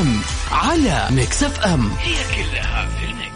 ام 0.00 0.20
على 0.52 1.06
Mix 1.10 1.42
FM 1.42 1.90
هي 1.98 2.14
كلها 2.34 2.88
في 2.98 3.04
ال 3.04 3.10
mix. 3.10 3.35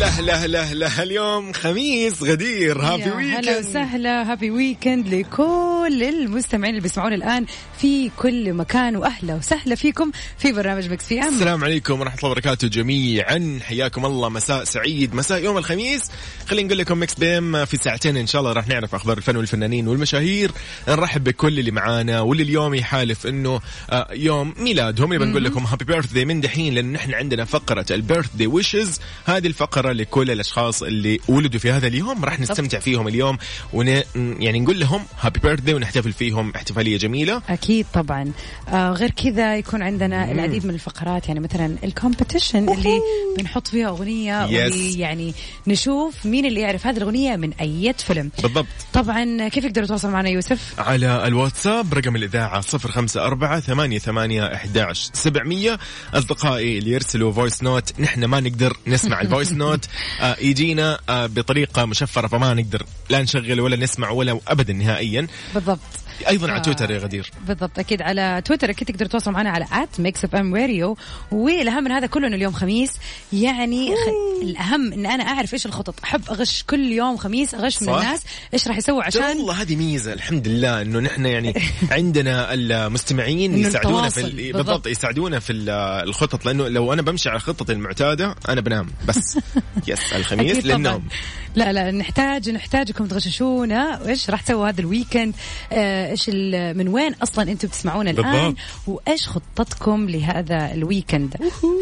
لا 0.00 0.20
لا 0.20 0.46
لا 0.46 0.74
لا. 0.74 1.02
اليوم 1.02 1.52
خميس 1.52 2.22
غدير. 2.22 2.80
happy 2.82 3.02
يا 3.02 3.08
هلا 3.08 3.16
weekend 3.16 3.66
وسهلا. 3.66 4.32
happy 4.32 4.50
weekend 4.50 5.08
لكل 5.08 6.02
المستمعين 6.02 6.70
اللي 6.70 6.82
بيسمعونا 6.82 7.14
الآن 7.14 7.46
في 7.78 8.10
كل 8.16 8.52
مكان. 8.52 8.96
وأهلا 8.96 9.34
وسهلا 9.34 9.74
فيكم 9.74 10.10
في 10.38 10.52
برنامج 10.52 10.90
Mix 10.90 11.04
FM 11.04 11.28
السلام 11.28 11.64
عليكم 11.64 12.00
ورحمة 12.00 12.18
الله 12.18 12.30
وبركاته 12.30 12.68
جميعا. 12.68 13.58
حياكم 13.62 14.06
الله. 14.06 14.28
مساء 14.28 14.64
سعيد. 14.64 15.14
مساء 15.14 15.44
يوم 15.44 15.58
الخميس. 15.58 16.10
خلينا 16.46 16.66
نقول 16.66 16.78
لكم 16.78 17.02
Mix 17.02 17.14
FM 17.14 17.64
في 17.64 17.76
ساعتين 17.76 18.16
إن 18.16 18.26
شاء 18.26 18.40
الله 18.40 18.52
راح 18.52 18.68
نعرف 18.68 18.94
أخبار 18.94 19.18
الفن 19.18 19.36
والفنانين 19.36 19.88
والمشاهير. 19.88 20.50
نرحب 20.88 21.24
بكل 21.24 21.58
اللي 21.58 21.70
معانا. 21.70 22.20
واللي 22.20 22.42
اليوم 22.42 22.74
يصادف 22.74 23.26
إنه 23.26 23.60
آه، 23.90 24.08
يوم 24.12 24.54
ميلادهم 24.58 25.12
اللي 25.12 25.24
بنقول 25.24 25.44
لكم 25.44 25.64
happy 25.64 25.84
birthday 25.84 26.16
من 26.16 26.40
دحين 26.40 26.74
لأنه 26.74 26.92
نحن 26.92 27.14
عندنا 27.14 27.44
فقرة 27.44 27.86
ال 27.90 28.28
birthday 28.34 28.46
wishes 28.46 29.00
هذه 29.24 29.46
لكل 29.92 30.30
الأشخاص 30.30 30.82
اللي 30.82 31.20
ولدوا 31.28 31.60
في 31.60 31.70
هذا 31.70 31.86
اليوم 31.86 32.24
راح 32.24 32.40
نستمتع 32.40 32.78
فيهم 32.78 33.08
اليوم 33.08 33.38
ون 33.72 33.88
يعني 34.16 34.60
نقول 34.60 34.80
لهم 34.80 35.04
happy 35.20 35.40
birthday 35.40 35.68
ونحتفل 35.68 36.12
فيهم 36.12 36.52
احتفالية 36.56 36.98
جميلة. 36.98 37.42
أكيد 37.48 37.86
طبعا. 37.94 38.32
آه 38.68 38.90
غير 38.90 39.10
كذا 39.10 39.56
يكون 39.56 39.82
عندنا 39.82 40.32
العديد 40.32 40.66
من 40.66 40.74
الفقرات 40.74 41.28
يعني 41.28 41.40
مثلا 41.40 41.76
ال 41.84 41.90
competition 41.90 42.54
اللي 42.54 43.00
بنحط 43.38 43.68
فيها. 43.68 43.90
واللي 43.90 44.98
يعني 44.98 45.34
نشوف 45.66 46.26
مين 46.26 46.46
اللي 46.46 46.60
يعرف 46.60 46.86
هذه 46.86 46.96
الأغنية 46.96 47.36
من 47.36 47.52
أي 47.52 47.94
فيلم. 47.98 48.30
بالضبط. 48.42 48.66
طبعا 48.92 49.48
كيف 49.48 49.64
يقدروا 49.64 49.84
يتواصلوا 49.84 50.12
معنا 50.12 50.28
يوسف؟ 50.28 50.74
على 50.78 51.26
الواتساب 51.26 51.94
رقم 51.94 52.16
الإذاعة 52.16 52.60
صفر 52.60 52.90
خمسة 52.90 53.26
أربعة 53.26 53.60
ثمانية 53.60 53.98
ثمانية 53.98 54.54
إحداش 54.54 55.10
سبعمية. 55.12 55.78
أصدقائي 56.14 56.78
اللي 56.78 56.90
يرسلوا 56.90 57.32
voice 57.32 57.62
note 57.62 58.00
نحن 58.00 58.24
ما 58.24 58.40
نقدر 58.40 58.76
نسمع 58.86 59.20
ال 59.22 59.27
voice 59.27 59.52
note 59.52 59.79
آه 60.20 60.36
يجينا 60.40 61.00
آه 61.08 61.26
بطريقة 61.26 61.84
مشفرة 61.84 62.26
فما 62.26 62.54
نقدر 62.54 62.86
لا 63.10 63.22
نشغل 63.22 63.60
ولا 63.60 63.76
نسمع 63.76 64.10
ولا 64.10 64.40
أبدا 64.48 64.72
نهائيا. 64.72 65.26
بالضبط. 65.54 65.80
أيضا 66.28 66.48
على 66.50 66.58
آه. 66.58 66.62
تويتر 66.62 66.90
يا 66.90 66.98
غدير 66.98 67.30
بالضبط 67.46 67.78
أكيد 67.78 68.02
على 68.02 68.42
تويتر 68.44 68.70
أكيد 68.70 68.88
تقدروا 68.88 69.08
تتواصلوا 69.08 69.34
معنا 69.36 69.50
على 69.50 69.66
at 69.72 70.00
Mix 70.00 70.24
FM 70.24 70.54
Radio 70.54 70.96
والأهم 71.32 71.84
من 71.84 71.92
هذا 71.92 72.06
كله 72.06 72.26
انه 72.26 72.36
اليوم 72.36 72.52
خميس 72.52 72.92
يعني 73.32 73.88
خ... 73.88 73.98
الأهم 74.42 74.92
إن 74.92 75.06
أنا 75.06 75.24
أعرف 75.24 75.54
إيش 75.54 75.66
الخطط 75.66 75.94
أحب 76.04 76.22
أغش 76.30 76.62
كل 76.62 76.80
يوم 76.92 77.16
خميس 77.16 77.54
أغش 77.54 77.82
من 77.82 77.88
صح. 77.88 77.94
الناس 77.94 78.22
إيش 78.54 78.68
راح 78.68 78.76
يسووا 78.78 79.02
عشان 79.02 79.22
والله 79.22 79.62
هذه 79.62 79.76
ميزة 79.76 80.12
الحمد 80.12 80.48
لله 80.48 80.82
إنه 80.82 80.98
نحن 81.00 81.26
يعني 81.26 81.54
عندنا 81.90 82.54
المستمعين 82.54 83.58
يساعدونا 83.58 84.08
في. 84.08 84.20
ال- 84.20 84.30
بالضبط. 84.36 84.56
بالضبط 84.56 84.86
يساعدونا 84.86 85.38
في 85.38 85.52
ال- 85.52 85.70
الخطط 86.08 86.46
لأنه 86.46 86.68
لو 86.68 86.92
أنا 86.92 87.02
بمشي 87.02 87.28
على 87.28 87.40
خطتي 87.40 87.72
المعتادة 87.72 88.34
أنا 88.48 88.60
بنام 88.60 88.86
بس 89.08 89.38
yes 89.88 90.12
الخميس. 90.12 90.66
للنوم 90.66 91.08
لا 91.54 91.72
لا 91.72 91.90
نحتاج 91.90 92.50
نحتاجكم 92.50 93.06
تغششونا. 93.06 94.00
وإيش 94.04 94.30
راح 94.30 94.40
تسووا 94.40 94.68
هذا 94.68 94.80
ال 94.80 94.87
weekend 94.87 95.34
آه، 95.72 96.10
إيش 96.10 96.28
ال- 96.28 96.78
من 96.78 96.88
وين 96.88 97.14
أصلا 97.14 97.52
أنتم 97.52 97.68
بتسمعونا 97.68 98.10
الآن. 98.10 98.54
وإيش 98.86 99.28
خطتكم 99.28 100.08
لهذا 100.10 100.72
ال 100.72 100.80
weekend 100.80 101.36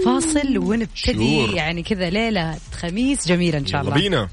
فاصل 0.04 0.58
ونبتدي. 0.58 1.46
sure. 1.46 1.54
يعني 1.54 1.82
كذا 1.82 2.10
ليلة 2.10 2.56
خميس 2.72 3.28
جميلة 3.28 3.58
إن 3.58 3.66
شاء 3.66 3.80
الله. 3.80 3.94
بينا. 3.94 4.28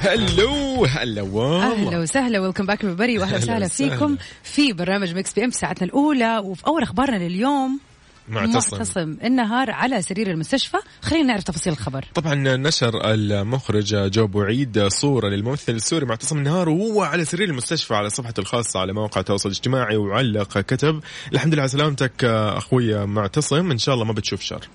هلو 0.00 0.84
هلا 0.84 1.20
أهلا 1.22 1.98
وسهلا. 1.98 2.40
welcome 2.40 2.66
back 2.66 2.86
everybody 2.86 3.18
وأهلا 3.18 3.36
وسهلا 3.36 3.66
وسهلا. 3.66 3.90
فيكم 3.90 4.16
في 4.42 4.72
برنامج 4.72 5.14
Mix 5.14 5.32
PM 5.32 5.50
في 5.50 5.58
ساعتنا 5.58 5.86
الأولى. 5.86 6.38
وفي 6.38 6.66
أول 6.66 6.82
أخبارنا 6.82 7.16
لليوم 7.16 7.80
معتصم. 8.30 8.76
معتصم. 8.76 9.16
النهار 9.24 9.70
على 9.70 10.02
سرير 10.02 10.30
المستشفى. 10.30 10.76
خلينا 11.02 11.26
نعرف 11.26 11.44
تفاصيل 11.44 11.72
الخبر. 11.72 12.04
طبعا 12.14 12.34
نشر 12.34 13.12
المخرج 13.12 14.10
جو 14.10 14.26
بوعيد 14.26 14.86
صورة 14.88 15.28
للممثل 15.28 15.72
السوري 15.72 16.06
معتصم 16.06 16.38
النهار 16.38 16.68
وهو 16.68 17.02
على 17.02 17.24
سرير 17.24 17.48
المستشفى 17.48 17.94
على 17.94 18.10
صفحته 18.10 18.40
الخاصة 18.40 18.80
على 18.80 18.92
موقع 18.92 19.20
التواصل 19.20 19.48
الاجتماعي 19.48 19.96
وعلق 19.96 20.58
كتب. 20.58 21.00
الحمد 21.32 21.52
لله 21.52 21.62
على 21.62 21.68
سلامتك 21.68 22.24
أخوي 22.24 23.06
معتصم. 23.06 23.70
إن 23.70 23.78
شاء 23.78 23.94
الله 23.94 24.04
ما 24.04 24.12
بتشوف 24.12 24.40
شر. 24.40 24.68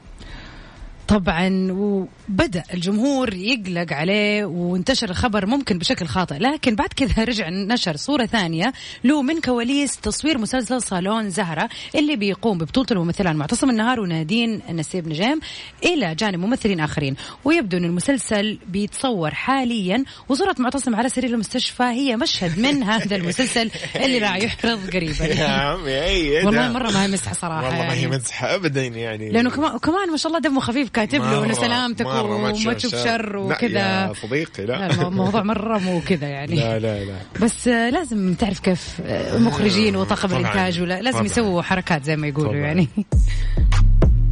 طبعا 1.08 1.68
وبدأ 1.72 2.64
الجمهور 2.74 3.34
يقلق 3.34 3.94
عليه 3.94 4.46
وانتشر 4.46 5.10
الخبر 5.10 5.46
ممكن 5.46 5.78
بشكل 5.78 6.06
خاطئ. 6.06 6.38
لكن 6.38 6.76
بعد 6.76 6.90
كذا 6.96 7.24
رجع 7.24 7.50
نشر 7.50 7.96
صورة 7.96 8.26
ثانية 8.26 8.74
له 9.04 9.22
من 9.22 9.42
كواليس 9.42 9.98
تصوير 9.98 10.38
مسلسل 10.38 10.82
صالون 10.82 11.30
زهرة 11.30 11.70
اللي 11.96 12.16
بيقوم 12.16 12.58
ببطولة 12.58 12.88
الممثلان 12.92 13.36
معتصم 13.36 13.70
النهار 13.70 14.00
ونادين 14.00 14.62
نسيب 14.70 15.08
نجيم 15.08 15.40
إلى 15.84 16.16
جانب 16.16 16.40
ممثلين 16.40 16.80
آخرين. 16.80 17.16
ويبدو 17.46 17.78
أن 17.78 17.86
المسلسل 17.86 18.60
بيتصور 18.68 19.34
حاليا 19.34 20.04
وصورة 20.30 20.56
معتصم 20.60 20.96
على 20.96 21.10
سرير 21.10 21.30
المستشفى 21.30 21.84
هي 21.84 22.16
مشهد 22.16 22.60
من 22.60 22.84
هذا 22.84 23.16
المسلسل 23.16 23.72
اللي 23.96 24.18
راح 24.18 24.36
يحرض 24.36 24.86
يا 24.86 24.90
قريبا 24.90 25.44
عمي 25.50 25.92
أي 25.92 26.38
إيه 26.38 26.46
والله؟ 26.46 26.72
مرة 26.72 26.92
ما 26.92 27.04
هي 27.04 27.08
مسحة 27.08 27.34
صراحة 27.34 27.64
والله 27.64 27.84
ما 27.84 27.94
هي 27.94 28.02
يعني. 28.02 28.18
مزحة 28.18 28.56
أبدا 28.56 28.86
يعني. 28.86 29.30
لأنه 29.30 29.50
كمان 29.50 29.78
كمان 29.78 30.12
ما 30.12 30.18
شاء 30.18 30.28
الله 30.28 30.40
دمه 30.40 30.60
خفيف. 30.60 30.95
كاتب 30.96 31.22
له 31.22 31.46
انه 31.46 31.54
سلامتك 31.54 32.06
وما 32.06 32.52
تشوف 32.52 32.96
شر 32.96 33.38
وكذا. 33.38 34.14
صديقي 34.22 34.66
لا. 34.66 34.74
لا 34.74 34.92
المو- 34.92 35.08
الموضوع 35.08 35.44
مرة 35.44 35.78
مو 35.78 36.02
كذا 36.08 36.28
يعني. 36.28 36.56
لا 36.56 36.80
لا 36.80 37.04
لا. 37.06 37.16
بس 37.42 37.68
آه، 37.68 37.90
لازم 37.90 38.34
تعرف 38.34 38.60
كيف 38.60 39.02
آه، 39.06 39.38
المخرجين 39.38 39.96
وطاقم 39.96 40.28
طبعاً. 40.30 40.40
الإنتاج 40.42 40.82
ولا 40.82 41.02
لازم. 41.02 41.26
يسووا 41.26 41.62
حركات 41.62 42.04
زي 42.04 42.16
ما 42.16 42.28
يقولوا. 42.28 42.56
يعني. 42.56 42.88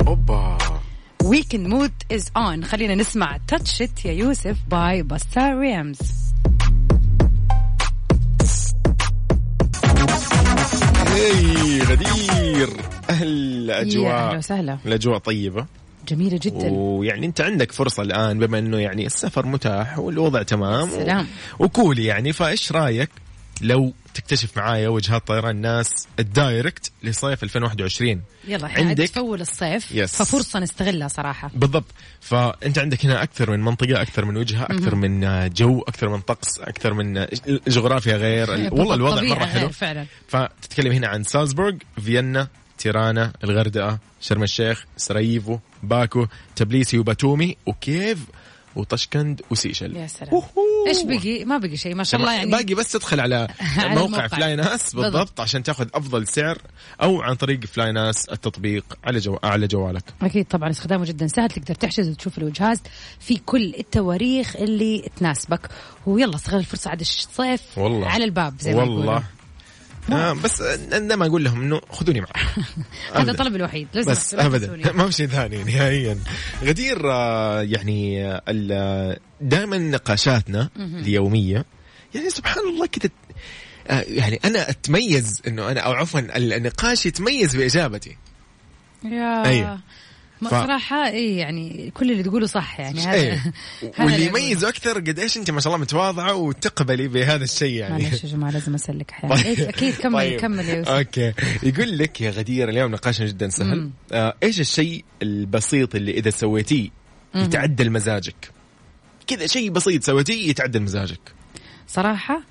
أوبا. 0.08 0.58
weekend 1.24 1.68
mode 1.68 1.92
is 2.12 2.28
on 2.38 2.64
خلينا 2.66 2.96
نسمع 2.96 3.38
Touch 3.48 3.82
It 3.82 4.06
يا 4.06 4.12
يوسف 4.12 4.58
by 4.72 5.04
Busta 5.04 5.50
Rhymes 5.54 5.98
غدير 11.84 12.70
أهل 13.10 13.70
يا 13.70 13.82
أجواء 13.82 14.14
أهلا 14.30 14.38
وسهلا. 14.38 14.78
الأجواء 14.86 15.18
طيبة. 15.18 15.66
جميلة 16.08 16.40
جدا. 16.42 16.70
ويعني 16.72 17.26
أنت 17.26 17.42
عندك 17.42 17.72
فرصة 17.72 18.04
الآن 18.04 18.40
بما 18.40 18.60
إنه 18.60 18.78
يعني 18.78 19.06
السفر 19.06 19.46
متاح 19.46 20.00
والوضع 20.00 20.44
تمام 20.44 20.90
سلام. 20.90 21.28
و 21.60 21.68
cool 21.68 22.00
يعني 22.00 22.34
فإيش 22.34 22.72
رأيك 22.72 23.10
لو 23.62 23.94
تكتشف 24.14 24.58
معايا 24.58 24.90
وجهات 24.90 25.28
طيران 25.28 25.56
ناس 25.56 26.08
ال 26.20 26.30
direct 26.30 26.92
لصيف 27.04 27.44
2021 27.44 28.22
يلا 28.48 28.68
عندك- 28.68 28.80
عندك؟ 28.80 29.10
تفول 29.10 29.42
الصيف. 29.42 29.92
yes. 29.92 30.16
ففرصة 30.16 30.60
نستغلها 30.60 31.08
صراحة. 31.08 31.52
بالضبط. 31.56 31.86
فأنت 32.22 32.80
عندك 32.80 33.06
هنا 33.06 33.24
أكثر 33.24 33.52
من 33.52 33.60
منطقة 33.62 34.02
أكثر 34.02 34.26
من 34.26 34.38
وجهة 34.38 34.64
أكثر 34.64 34.96
من 34.96 35.50
جو 35.50 35.82
أكثر 35.82 36.10
من 36.10 36.20
طقس 36.22 36.60
أكثر 36.60 36.94
من 36.94 37.26
جغرافيا 37.68 38.16
غير. 38.16 38.50
والله 38.74 38.96
الوضع 38.96 39.22
مرة 39.22 39.46
حلو. 39.46 39.70
فعلا. 39.70 40.06
فتتكلم 40.28 40.92
هنا 40.92 41.08
عن 41.08 41.24
سالزبورغ 41.24 41.76
فيينا 42.02 42.48
تيرانا 42.84 43.34
الغردقة 43.44 44.00
شرم 44.22 44.44
الشيخ 44.44 44.86
سراييفو 44.98 45.60
باكو 45.84 46.28
تبليسي 46.56 46.98
وباتومي 46.98 47.58
وكييف 47.66 48.20
وطشكند 48.76 49.42
وسيشل. 49.52 49.96
يا 49.96 50.08
سلام. 50.08 50.42
إيش 50.88 51.04
بقي؟ 51.04 51.46
ما 51.46 51.58
بقي 51.58 51.78
شيء 51.78 51.96
ما 51.96 52.04
شاء 52.04 52.20
الله 52.20 52.34
يعني. 52.34 52.52
باقي 52.52 52.74
بس 52.74 52.92
تدخل 52.92 53.20
على 53.20 53.48
على 53.78 54.00
موقع. 54.00 54.28
flynas 54.28 54.96
بالضبط, 54.96 55.14
بالضبط. 55.14 55.40
عشان 55.40 55.64
تاخذ 55.64 55.88
أفضل 55.94 56.28
سعر 56.28 56.58
أو 57.02 57.22
عن 57.22 57.36
طريق 57.36 57.66
flynas 57.66 58.30
التطبيق 58.30 58.98
على 59.04 59.20
جو... 59.20 59.38
على 59.44 59.68
جوالك. 59.68 60.04
أكيد 60.22 60.46
طبعا 60.46 60.70
استخدامه 60.70 61.06
جدا 61.06 61.28
سهل 61.28 61.50
تقدر 61.50 61.76
تحجز 61.76 62.10
وتشوف 62.10 62.38
الوجهات 62.38 62.80
في 63.20 63.38
كل 63.38 63.76
التواريخ 63.80 64.56
اللي 64.56 65.10
تناسبك. 65.18 65.70
ويلا 66.06 66.36
استغل 66.36 66.60
الفرصة 66.60 66.90
عاد 66.90 67.00
الصيف 67.00 67.78
والله. 67.78 68.08
على 68.08 68.24
الباب 68.24 68.54
زي 68.60 68.74
ما. 68.74 68.82
والله. 68.82 69.24
آه 70.12 70.34
بس 70.34 70.62
أنا 70.62 71.16
ما 71.16 71.26
أقول 71.26 71.44
لهم 71.44 71.62
إنه 71.62 71.82
خذوني 71.90 72.22
معك 72.22 72.38
هذا. 73.14 73.32
الطلب 73.32 73.56
الوحيد 73.56 73.88
لازم 73.94 74.12
بس 74.12 74.34
ابدا. 74.34 74.78
ما 74.98 75.06
في 75.06 75.12
شيء 75.12 75.28
ثاني 75.28 75.64
نهائيا 75.64 76.18
غدير 76.64 77.12
آه، 77.12 77.62
يعني 77.62 78.24
دائما 79.42 79.78
نقاشاتنا 79.78 80.70
اليومية 80.78 81.66
يعني 82.16 82.30
سبحان 82.30 82.64
الله 82.68 82.88
آه، 83.88 84.06
يعني 84.08 84.40
أنا 84.46 84.70
أتميز 84.70 85.42
إنه 85.48 85.72
أنا 85.72 85.80
أو 85.80 85.92
عفوا 85.92 86.20
النقاش 86.38 87.06
يتميز 87.06 87.56
بإجابتي 87.56 88.18
يا 89.04 89.46
أيوة. 89.46 89.80
صراحة 90.50 91.08
إيه 91.08 91.40
يعني 91.40 91.92
كل 91.94 92.12
اللي 92.12 92.24
تقوله 92.24 92.46
صح 92.46 92.80
يعني 92.80 93.02
هذا 93.02 93.14
إيه. 93.14 93.54
واللي. 94.00 94.26
يميزه 94.26 94.70
أكثر 94.70 94.94
قد 94.94 95.20
إيش 95.20 95.38
أنت 95.38 95.52
ما 95.52 95.60
شاء 95.60 95.74
الله 95.74 95.82
متواضعة 95.84 96.34
وتقبلي 96.34 97.08
بهذا 97.08 97.44
الشيء 97.44 97.74
يعني. 97.74 98.04
معلش 98.04 98.24
يا 98.24 98.30
جماعة 98.30 98.52
لازم 98.52 98.74
أسلك 98.74 99.12
أحيانا 99.12 99.46
إيه، 99.46 99.70
أكيد 99.70 99.94
كمل 99.94 100.14
طيب. 100.14 100.40
كمل 100.40 100.70
يا 100.70 100.76
يوسف 100.76 100.90
أوكي. 100.90 101.34
يقول 101.64 101.98
لك 101.98 102.22
يا 102.22 102.32
غدير 102.32 102.70
اليوم 102.70 102.92
نقاشنا 102.92 103.28
جدا 103.28 103.50
سهل. 103.50 103.82
مم. 103.82 103.92
آه 104.12 104.36
إيش 104.44 104.60
الشيء 104.60 105.06
البسيط 105.22 105.96
اللي 105.96 106.12
إذا 106.12 106.30
سويتيه 106.30 106.90
يتعدل 107.36 107.90
مزاجك؟ 107.92 108.52
كذا 109.28 109.48
شيء 109.48 109.70
بسيط 109.70 110.04
سويتيه 110.04 110.50
يتعدل 110.50 110.82
مزاجك. 110.82 111.20
صراحة 111.88 112.44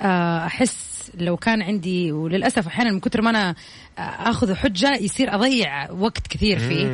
آه، 0.00 0.46
أحس 0.46 0.87
لو 1.14 1.36
كان 1.36 1.62
عندي 1.62 2.12
وللأسف 2.12 2.66
أحيانا 2.66 2.90
من 2.90 3.00
كثر 3.00 3.22
ما 3.22 3.30
أنا 3.30 3.54
آخذ 3.98 4.54
حجة 4.54 4.96
يصير 4.96 5.34
أضيع 5.34 5.90
وقت 5.90 6.26
كثير 6.26 6.58
فيه. 6.58 6.86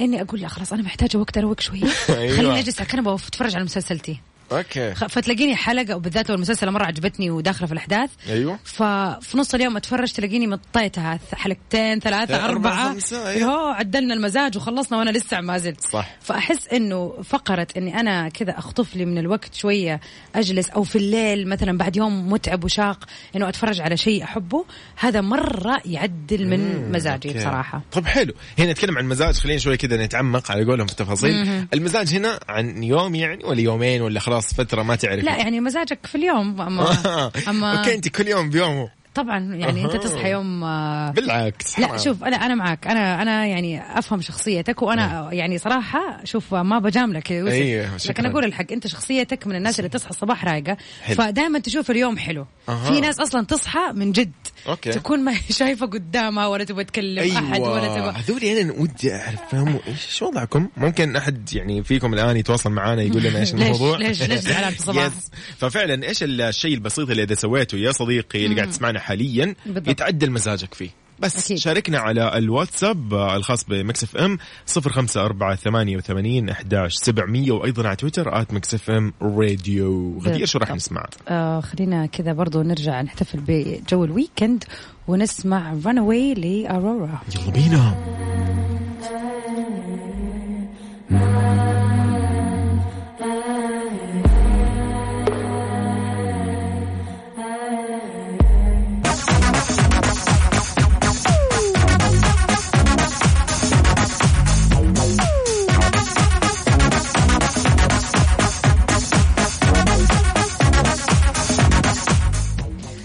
إني 0.00 0.22
أقول 0.22 0.40
لا 0.40 0.48
خلاص 0.48 0.72
أنا 0.72 0.82
محتاجة 0.82 1.18
وقت 1.18 1.38
أروق 1.38 1.60
شوية 1.60 1.84
أيوة. 2.08 2.36
خليني 2.36 2.58
أجلس 2.58 2.80
على 2.80 2.86
الكنبه 2.86 3.12
واتفرج 3.12 3.54
على 3.54 3.64
مسلسلتي 3.64 4.20
أوكي. 4.52 4.94
فتلاقيني 4.94 5.56
حلقة 5.56 5.96
وبالذات 5.96 6.28
لو 6.28 6.34
المسلسل 6.34 6.70
مرة 6.70 6.84
عجبتني 6.84 7.30
وداخلة 7.30 7.66
في 7.66 7.72
الأحداث. 7.72 8.10
أيوه. 8.28 8.58
ففي 8.64 9.38
نص 9.38 9.54
اليوم 9.54 9.76
أتفرج 9.76 10.12
تلاقيني 10.12 10.46
مطيتها. 10.46 11.18
حلقتين 11.34 12.00
ثلاثة 12.00 12.34
أربعة، 12.34 12.50
أربعة. 12.50 12.92
خمسة، 12.92 13.28
أيوة. 13.28 13.52
هو 13.52 13.66
عدلنا 13.66 14.14
المزاج 14.14 14.56
وخلصنا 14.56 14.98
وأنا 14.98 15.10
لسه 15.10 15.40
ما 15.40 15.58
زلت. 15.58 15.80
صح. 15.80 16.16
فأحس 16.20 16.68
إنه 16.68 17.22
فقرة 17.24 17.66
إني 17.76 18.00
أنا 18.00 18.28
كذا 18.28 18.58
أخطف 18.58 18.96
لي 18.96 19.04
من 19.04 19.18
الوقت 19.18 19.54
شوية 19.54 20.00
أجلس 20.34 20.70
أو 20.70 20.82
في 20.82 20.96
الليل 20.96 21.48
مثلا 21.48 21.78
بعد 21.78 21.96
يوم 21.96 22.32
متعب 22.32 22.64
وشاق 22.64 23.04
إنه 23.36 23.48
أتفرج 23.48 23.80
على 23.80 23.96
شيء 23.96 24.24
أحبه 24.24 24.64
هذا 24.96 25.20
مرة 25.20 25.80
يعدل 25.84 26.46
من 26.46 26.92
مزاجي 26.92 27.28
okay. 27.28 27.38
بصراحة. 27.38 27.82
طب 27.92 28.06
حلو. 28.06 28.32
هنا 28.58 28.72
نتكلم 28.72 28.98
عن 28.98 29.04
مزاج 29.04 29.34
خلينا 29.34 29.58
شوي 29.58 29.76
كذا 29.76 30.04
نتعمق 30.04 30.50
على 30.50 30.64
قولهم 30.64 30.86
في 30.86 30.92
التفاصيل. 30.92 31.66
المزاج 31.74 32.14
هنا 32.14 32.40
عن 32.48 32.82
يوم 32.82 33.14
يعني 33.14 33.44
ولا 33.44 33.60
يومين 33.60 34.02
ولا 34.02 34.20
خلاص 34.20 34.39
فترة 34.40 34.82
ما 34.82 34.96
تعرف 34.96 35.24
لا 35.24 35.36
يعني 35.36 35.60
مزاجك 35.60 36.06
في 36.06 36.14
اليوم 36.14 36.60
أما, 36.60 36.96
أما 37.48 37.78
okay 37.78 37.94
أنت 37.94 38.08
كل 38.08 38.28
يوم 38.28 38.50
بيومه 38.50 39.00
طبعا 39.14 39.38
يعني 39.54 39.84
أنت 39.84 39.94
أها. 39.94 40.00
تصحى 40.00 40.30
يوم 40.30 40.64
آه، 40.64 41.10
بالعكس 41.10 41.78
لا. 41.78 41.96
شوف 41.96 42.24
أنا 42.24 42.36
أنا 42.36 42.54
معك 42.54 42.86
أنا 42.86 43.22
أنا 43.22 43.46
يعني 43.46 43.98
أفهم 43.98 44.20
شخصيتك 44.20 44.82
وأنا 44.82 45.28
يعني 45.32 45.58
صراحة 45.58 46.24
شوف 46.24 46.54
ما 46.54 46.78
بجاملك 46.78 47.32
أيوه، 47.32 47.96
لكن. 48.08 48.26
أقول 48.26 48.44
الحق 48.44 48.72
أنت 48.72 48.86
شخصيتك 48.86 49.46
من 49.46 49.56
الناس 49.56 49.78
اللي 49.78 49.88
تصحى 49.88 50.10
الصباح 50.10 50.44
رايقة. 50.44 50.76
فدائما 51.14 51.58
تشوف 51.58 51.90
اليوم 51.90 52.18
حلو 52.18 52.46
أها. 52.70 52.92
في 52.92 53.00
ناس 53.00 53.20
أصلا 53.20 53.44
تصحى 53.46 53.92
من 53.94 54.12
جد 54.12 54.32
okay. 54.68 54.90
تكون 54.92 55.20
ما 55.24 55.34
شايفة 55.50 55.86
قدامها 55.86 56.46
ولا 56.46 56.64
تبغى 56.64 56.84
تكلم 56.84 57.36
أحد 57.36 57.60
ولا 57.60 57.82
أيوه 57.82 57.96
تبغى 57.98 58.22
هذول 58.22 58.44
أنا 58.44 58.72
ودي 58.72 59.14
أعرف 59.14 59.40
فهموا 59.50 59.80
إيش 59.88 60.22
وضعكم؟ 60.22 60.68
ممكن 60.76 61.16
أحد 61.16 61.54
يعني 61.54 61.82
فيكم 61.84 62.14
الآن 62.14 62.36
يتواصل 62.36 62.70
معنا 62.70 63.02
يقول 63.02 63.22
لنا 63.22 63.38
إيش 63.38 63.52
الموضوع 63.54 63.96
ليش- 63.98 64.22
ليش 64.22 64.40
زعلان 64.40 64.70
في 64.74 64.78
الصباح؟ 64.78 65.10
ففعلا 65.58 66.08
إيش 66.08 66.22
الشيء 66.22 66.74
البسيط 66.74 67.10
اللي 67.10 67.22
إذا 67.22 67.34
سويته 67.34 67.78
يا 67.78 67.92
صديقي 67.92 68.44
اللي 68.44 68.56
قاعد 68.56 68.70
تسمعنا 68.70 69.00
حاليا. 69.00 69.54
يتعدل 69.66 70.30
مزاجك 70.30 70.74
فيه 70.74 70.90
بس 71.20 71.44
أكيد. 71.44 71.58
شاركنا 71.58 71.98
على 71.98 72.38
الواتساب 72.38 73.14
آه، 73.14 73.36
الخاص 73.36 73.64
ب 73.64 74.04
Mix 74.04 74.16
FM 74.16 74.38
05488 74.66 76.50
11700 76.50 77.50
وأيضا 77.52 77.86
على 77.86 77.96
تويتر 77.96 78.40
at 78.40 78.54
Mix 78.54 78.74
FM 78.74 79.12
Radio 79.22 80.18
غدير 80.18 80.46
شو 80.46 80.58
راح. 80.58 80.70
نسمع؟ 80.70 81.06
آه 81.28 81.60
خلينا 81.60 82.06
كذا 82.06 82.32
برضو 82.32 82.62
نرجع 82.62 83.02
نحتفل 83.02 83.40
بجو 83.46 84.04
الويكند 84.04 84.64
ونسمع 85.08 85.74
رانوي 85.86 86.34
لأرورا 86.34 87.20
يلا 87.36 87.50
بينا 87.52 87.94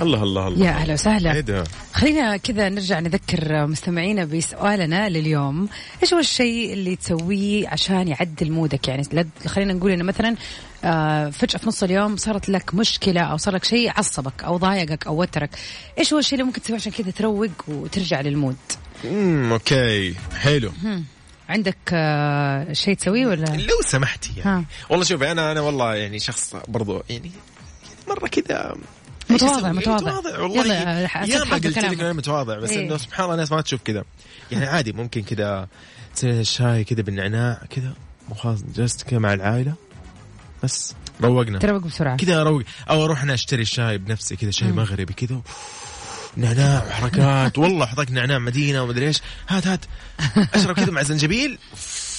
الله 0.06 0.24
الله 0.24 0.48
الله. 0.48 0.66
يا 0.66 0.72
أهلا 0.72 0.94
وسهلا. 0.94 1.40
ده؟ 1.40 1.64
خلينا 1.94 2.38
كذا 2.38 2.70
نرجع 2.70 3.00
نذكر 3.00 3.68
مستمعينا 3.68 4.26
بسؤالنا 4.26 5.10
لليوم. 5.10 5.70
إيش 6.04 6.14
هو 6.14 6.20
الشيء 6.20 6.74
اللي 6.74 6.96
تسويه 6.96 7.70
عشان 7.70 8.08
يعدل 8.08 8.52
mood 8.52 8.76
ك؟ 8.76 8.88
يعني 8.88 9.04
خلينا 9.48 9.74
نقول 9.74 9.92
إنه 9.92 10.04
مثلا 10.04 10.36
آه، 10.84 11.30
فجأة 11.30 11.60
في 11.60 11.68
نص 11.68 11.84
اليوم 11.84 12.18
صارت 12.18 12.50
لك 12.50 12.76
مشكلة 12.76 13.22
أو 13.22 13.38
صار 13.38 13.56
لك 13.56 13.64
شيء 13.64 13.92
عصبك 13.98 14.44
أو 14.44 14.58
ضايقك 14.58 15.08
أو 15.08 15.22
وترك. 15.22 15.50
إيش 16.00 16.14
هو 16.14 16.20
الشيء 16.20 16.34
اللي 16.34 16.44
ممكن 16.44 16.62
تسويه 16.62 16.78
عشان 16.78 16.92
كذا 16.92 17.12
تروق 17.12 17.50
وترجع 17.68 18.22
لل 18.22 18.32
mood؟ 18.32 18.56
امم 19.06 19.52
okay. 19.52 20.16
حلو. 20.36 20.72
عندك 21.50 21.78
آه، 21.94 22.74
شيء 22.74 22.96
تسويه 22.96 23.28
ولا؟ 23.28 23.46
لو 23.46 23.82
سمحتي 23.86 24.34
يعني. 24.38 24.50
ها. 24.50 24.66
والله 24.90 25.06
شوفي 25.06 25.32
أنا 25.32 25.52
أنا 25.52 25.62
والله 25.62 25.96
يعني 25.96 26.20
شخص 26.20 26.56
برضو 26.68 27.04
يعني 27.10 27.32
مرة 28.08 28.28
كذا 28.28 28.76
متواضع،؟ 29.30 29.72
متواضع. 29.72 30.20
متواضع 30.20 30.40
والله. 30.40 30.66
يا 31.26 31.44
ما 31.44 31.56
قلت 31.56 31.78
لك. 31.78 32.00
أنا 32.00 32.14
متواضع 32.14 32.60
بس 32.60 32.70
إيه. 32.70 32.88
إنه 32.88 32.98
سبحان 32.98 33.24
الله 33.24 33.34
الناس 33.34 33.52
ما 33.52 33.62
تشوف 33.62 33.82
كذا. 33.82 34.04
يعني 34.52 34.66
عادي 34.66 34.92
ممكن 34.92 35.22
كذا 35.22 35.68
تصير 36.16 36.40
الشاي 36.40 36.84
كذا 36.84 37.02
بالنعناع 37.02 37.62
كذا 37.70 37.94
وخلاص 38.30 38.64
جلست 38.76 39.02
كذا 39.02 39.20
مع 39.20 39.34
العائلة. 39.34 39.74
بس 40.64 40.96
روقنا. 41.22 41.60
تروق 41.60 41.82
بسرعة. 41.82 42.18
كذا 42.18 42.42
اروق 42.42 42.64
أو 42.90 43.06
أروح 43.06 43.24
أنا 43.24 43.34
أشتري 43.34 43.62
الشاي 43.62 43.98
بنفسي 43.98 44.36
كذا 44.36 44.52
شاي 44.52 44.72
مغربي 44.72 45.14
كذا. 45.14 45.42
نعناع 46.38 46.84
وحركات. 46.88 47.58
والله 47.58 47.86
حطك 47.86 48.12
نعناع 48.12 48.40
مدينة 48.40 48.84
ومدري 48.84 49.08
إيش. 49.08 49.22
هات 49.48 49.68
هات. 49.68 49.80
أشرب 50.54 50.76
كذا 50.76 50.92
مع 50.92 51.04
زنجبيل. 51.04 51.58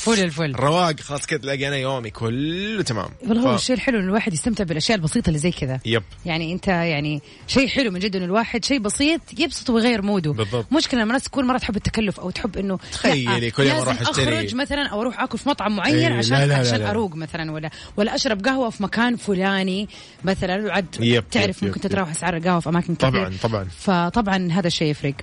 فل 0.06 0.24
الفل. 0.24 0.54
رواق 0.56 1.00
خلاص 1.00 1.26
كذا 1.26 1.38
تلاقي 1.38 1.68
أنا 1.68 1.76
يومي 1.76 2.10
كله 2.10 2.82
تمام. 2.82 3.08
والله 3.28 3.42
هو 3.42 3.52
ف- 3.56 3.60
الشيء 3.60 3.76
الحلو 3.76 3.98
انه 3.98 4.06
الواحد 4.06 4.32
يستمتع 4.32 4.64
بالأشياء 4.64 4.98
البسيطة 4.98 5.28
اللي 5.28 5.38
زي 5.38 5.50
كذا. 5.50 5.80
yep. 5.86 6.02
يعني 6.26 6.52
أنت 6.52 6.68
يعني 6.68 7.22
شيء 7.46 7.68
حلو 7.68 7.90
من 7.90 8.00
جد 8.00 8.16
انه 8.16 8.24
الواحد 8.24 8.64
شيء 8.64 8.78
بسيط 8.78 9.20
يبسط 9.38 9.70
ويغير 9.70 10.02
mood 10.02 10.22
ه. 10.22 10.32
بالضبط. 10.32 10.72
مشكلة 10.72 11.00
لما 11.00 11.08
الناس 11.08 11.22
تكون 11.22 11.44
مرة 11.46 11.58
تحب 11.58 11.76
التكلف 11.76 12.20
أو 12.20 12.30
تحب 12.30 12.56
إنه 12.56 12.78
تخيلي 12.92 13.40
لا، 13.40 13.50
كل 13.50 13.62
يوم 13.62 13.72
لازم 13.72 13.88
أروح 13.88 14.00
أشتري. 14.00 14.38
أخرج 14.38 14.54
مثلا 14.54 14.86
أو 14.86 15.02
أروح 15.02 15.20
أكل 15.20 15.38
في 15.38 15.48
مطعم 15.48 15.76
معين 15.76 15.96
إيه، 16.12 16.18
عشان 16.18 16.36
لا، 16.36 16.46
لا، 16.46 16.52
لا، 16.52 16.58
عشان 16.58 16.78
لا. 16.78 16.90
أروق 16.90 17.14
مثلا 17.14 17.52
ولا 17.52 17.70
ولا 17.96 18.14
أشرب 18.14 18.44
قهوة 18.46 18.70
في 18.70 18.82
مكان 18.82 19.16
فلاني 19.16 19.88
مثلا. 20.24 20.82
yep، 21.00 21.24
تعرف 21.30 21.62
yep، 21.62 21.68
ممكن 21.68 21.80
yep، 21.80 21.86
تتراوح 21.86 22.10
أسعار 22.10 22.36
القهوة 22.36 22.60
في 22.60 22.68
أماكن 22.68 22.94
كثير 22.94 23.10
طبعا 23.10 23.32
طبعا. 23.42 23.64
فطبعا 23.78 24.48
هذا 24.52 24.66
الشيء 24.66 24.88
يفرق. 24.90 25.14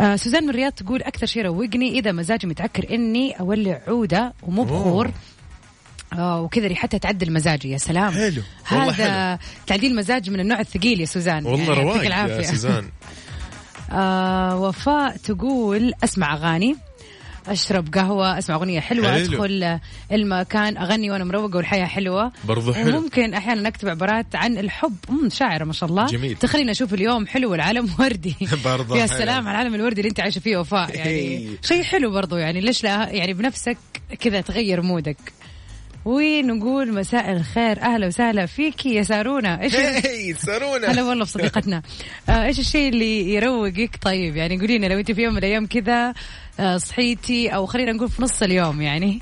آه 0.00 0.16
سوزان 0.16 0.42
من 0.42 0.50
الرياض 0.50 0.72
تقول 0.72 1.02
أكثر 1.02 1.26
شيء 1.26 1.42
يروقني 1.42 1.98
إذا 1.98 2.12
مزاجي 2.12 2.46
متعكر 2.46 2.94
إني 2.94 3.40
أولع 3.40 3.80
عودة 3.88 4.29
ومو 4.42 4.64
بخور. 4.64 5.10
آه 6.12 6.40
وكذا 6.40 6.66
ريحتها 6.66 6.98
تعدل 6.98 7.32
مزاجي 7.32 7.70
يا 7.70 7.78
سلام 7.78 8.10
حلو. 8.12 8.42
والله 8.72 8.90
هذا 8.90 9.38
تعديل 9.66 9.96
مزاج 9.96 10.30
من 10.30 10.40
النوع 10.40 10.60
الثقيل 10.60 11.00
يا 11.00 11.06
سوزان 11.06 11.46
والله 11.46 12.02
يعني 12.02 12.28
رواق 12.28 12.36
يا 12.38 12.42
سوزان 12.42 12.88
آه 13.92 14.60
وفاء 14.60 15.16
تقول 15.16 15.92
أسمع 16.04 16.34
أغاني 16.34 16.76
أشرب 17.48 17.94
قهوة 17.94 18.38
أسمع 18.38 18.56
أغنية 18.56 18.80
حلوة 18.80 19.12
حلو. 19.12 19.24
أدخل 19.24 19.78
المكان 20.12 20.76
أغني 20.76 21.10
وأنا 21.10 21.24
مروقة 21.24 21.56
والحياة 21.56 21.86
حلوة 21.86 22.32
برضو 22.44 22.72
حلو. 22.72 22.98
وممكن 22.98 23.34
أحيانا 23.34 23.68
أكتب 23.68 23.88
عبارات 23.88 24.26
عن 24.34 24.58
الحب 24.58 24.96
امم 25.10 25.30
شاعرة 25.30 25.64
ما 25.64 25.72
شاء 25.72 25.88
الله 25.90 26.06
جميل. 26.06 26.36
تخليني 26.36 26.70
أشوف 26.70 26.94
اليوم 26.94 27.26
حلو 27.26 27.50
والعالم 27.50 27.88
وردي 27.98 28.36
برضو 28.64 28.94
يا 28.94 29.06
حلو. 29.06 29.18
سلام 29.18 29.48
على 29.48 29.50
العالم 29.58 29.74
الوردي 29.74 30.00
اللي 30.00 30.08
انت 30.10 30.20
عايشة 30.20 30.38
فيه 30.38 30.56
وفاء 30.56 30.96
يعني 30.96 31.10
إيه. 31.10 31.48
شيء 31.62 31.82
حلو 31.82 32.10
برضو 32.10 32.36
يعني 32.36 32.60
ليش 32.60 32.84
لا 32.84 33.08
يعني 33.10 33.34
بنفسك 33.34 33.76
كذا 34.20 34.40
تغير 34.40 34.82
mood 34.82 35.15
ك. 35.15 35.32
ونقول 36.04 36.94
مساء 36.94 37.32
الخير؟ 37.32 37.82
أهلا 37.82 38.06
وسهلا 38.06 38.46
فيكي 38.46 38.94
يا 38.94 39.02
سارونا. 39.02 39.62
إيش 39.62 39.76
هي 39.76 40.30
هلا 40.30 40.38
سارونا. 40.38 41.02
والله 41.02 41.24
بصديقتنا 41.24 41.82
آه 42.28 42.44
إيش 42.44 42.58
الشيء 42.58 42.88
اللي 42.88 43.34
يروقك؟ 43.34 43.90
طيب 44.02 44.36
يعني 44.36 44.58
قولي 44.58 44.78
لنا 44.78 44.86
لو 44.86 44.98
أنت 44.98 45.12
في 45.12 45.22
يوم 45.22 45.32
من 45.32 45.38
الأيام 45.38 45.66
كذا 45.66 46.14
آه 46.60 46.76
صحيتي 46.76 47.48
أو 47.48 47.66
خلينا 47.66 47.92
نقول 47.92 48.08
في 48.08 48.22
نص 48.22 48.42
اليوم 48.42 48.82
يعني. 48.82 49.20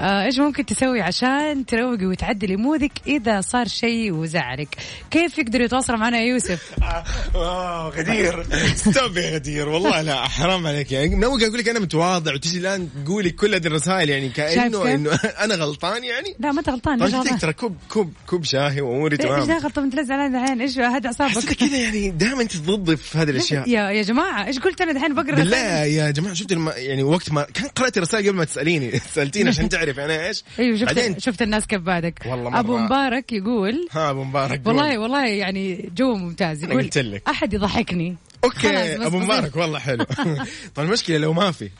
إيش 0.00 0.38
ممكن 0.38 0.66
تسوي 0.66 1.00
عشان 1.00 1.66
تروقي 1.66 2.06
وتعدلي 2.06 2.56
mood 2.56 2.85
ك 2.85 2.92
إذا 3.06 3.40
صار 3.40 3.68
شيء 3.68 4.12
وزعلك؟ 4.12 4.76
كيف 5.10 5.38
يقدروا 5.38 5.64
يتواصلوا 5.64 5.98
معنا 5.98 6.18
يا 6.18 6.24
يوسف؟ 6.24 6.72
wow 7.34 7.88
غدير. 7.88 8.46
stop 8.74 9.16
يا 9.16 9.34
غدير. 9.34 9.68
والله 9.68 10.02
لا 10.02 10.28
حرام 10.28 10.66
عليك. 10.66 10.92
يعني 10.92 11.14
نوقع 11.14 11.46
أقول 11.46 11.58
لك 11.58 11.68
أنا 11.68 11.78
متواضع 11.78 12.34
وتجي 12.34 12.58
الآن 12.58 12.88
تقولي 13.04 13.30
كل 13.30 13.54
هذه 13.54 13.66
الرسائل 13.66 14.10
يعني 14.10 14.28
كأنه؟ 14.28 14.94
إنه 14.94 15.10
أنا 15.44 15.54
غلطان 15.54 16.04
يعني؟ 16.04 16.36
لا 16.38 16.52
ما 16.52 16.60
أنت 16.60 16.68
غلطان 16.68 17.38
ترى 17.38 17.52
كوب 17.52 17.76
كوب 17.88 18.12
كوب 18.26 18.44
شاهي 18.44 18.80
وأموري 18.80 19.16
إيش 19.16 19.26
تمام. 19.26 19.46
داخل 19.46 19.70
طب 19.70 19.82
انت 19.82 20.00
زعلان 20.00 20.32
دحين 20.32 20.60
إيش 20.60 20.78
حسيت 20.78 21.06
أعصابك؟ 21.06 21.52
كذا 21.52 21.76
يعني 21.76 22.10
دائما 22.10 22.42
انت 22.42 22.56
ضدي 22.56 22.96
في 22.96 23.18
هذه 23.18 23.30
الأشياء. 23.30 23.68
يا 23.68 23.90
يا 23.90 24.02
جماعة 24.02 24.46
إيش 24.46 24.58
قلت 24.58 24.80
أنا 24.80 24.92
دحين؟ 24.92 25.14
بقرأ 25.14 25.34
رسائل؟ 25.34 25.92
يا 25.92 26.10
جماعة 26.10 26.34
شفت. 26.34 26.52
يعني 26.76 27.02
وقت 27.02 27.32
ما 27.32 27.42
كان 27.42 27.68
قرأت 27.68 27.96
الرسائل 27.96 28.28
قبل 28.28 28.36
ما 28.36 28.44
تسأليني. 28.44 29.00
سألتيني 29.14 29.48
عشان 29.48 29.68
تعرف 29.68 29.83
أنا 29.90 30.26
إيش 30.28 30.44
أيوه 30.58 30.76
شفت 30.76 30.86
بعدين 30.86 31.18
شفت 31.18 31.42
الناس 31.42 31.66
كيف 31.66 31.80
بعدك 31.80 32.22
والله 32.26 32.50
مرة. 32.50 32.60
أبو 32.60 32.78
مبارك 32.78 33.32
يقول 33.32 33.88
ها 33.92 34.10
أبو 34.10 34.24
مبارك 34.24 34.64
قول. 34.64 34.74
والله 34.76 34.98
والله 34.98 35.26
يعني 35.26 35.90
جو 35.96 36.14
ممتاز 36.14 36.64
يقول 36.64 36.82
قلت 36.82 36.98
لك. 36.98 37.22
أحد 37.28 37.54
يضحكني 37.54 38.16
okay 38.44 39.06
أبو. 39.06 39.18
مبارك 39.18 39.56
والله 39.56 39.78
حلو 39.78 40.04
طيب 40.74 40.86
المشكلة 40.86 41.16
لو 41.18 41.32
ما 41.32 41.50
في 41.50 41.70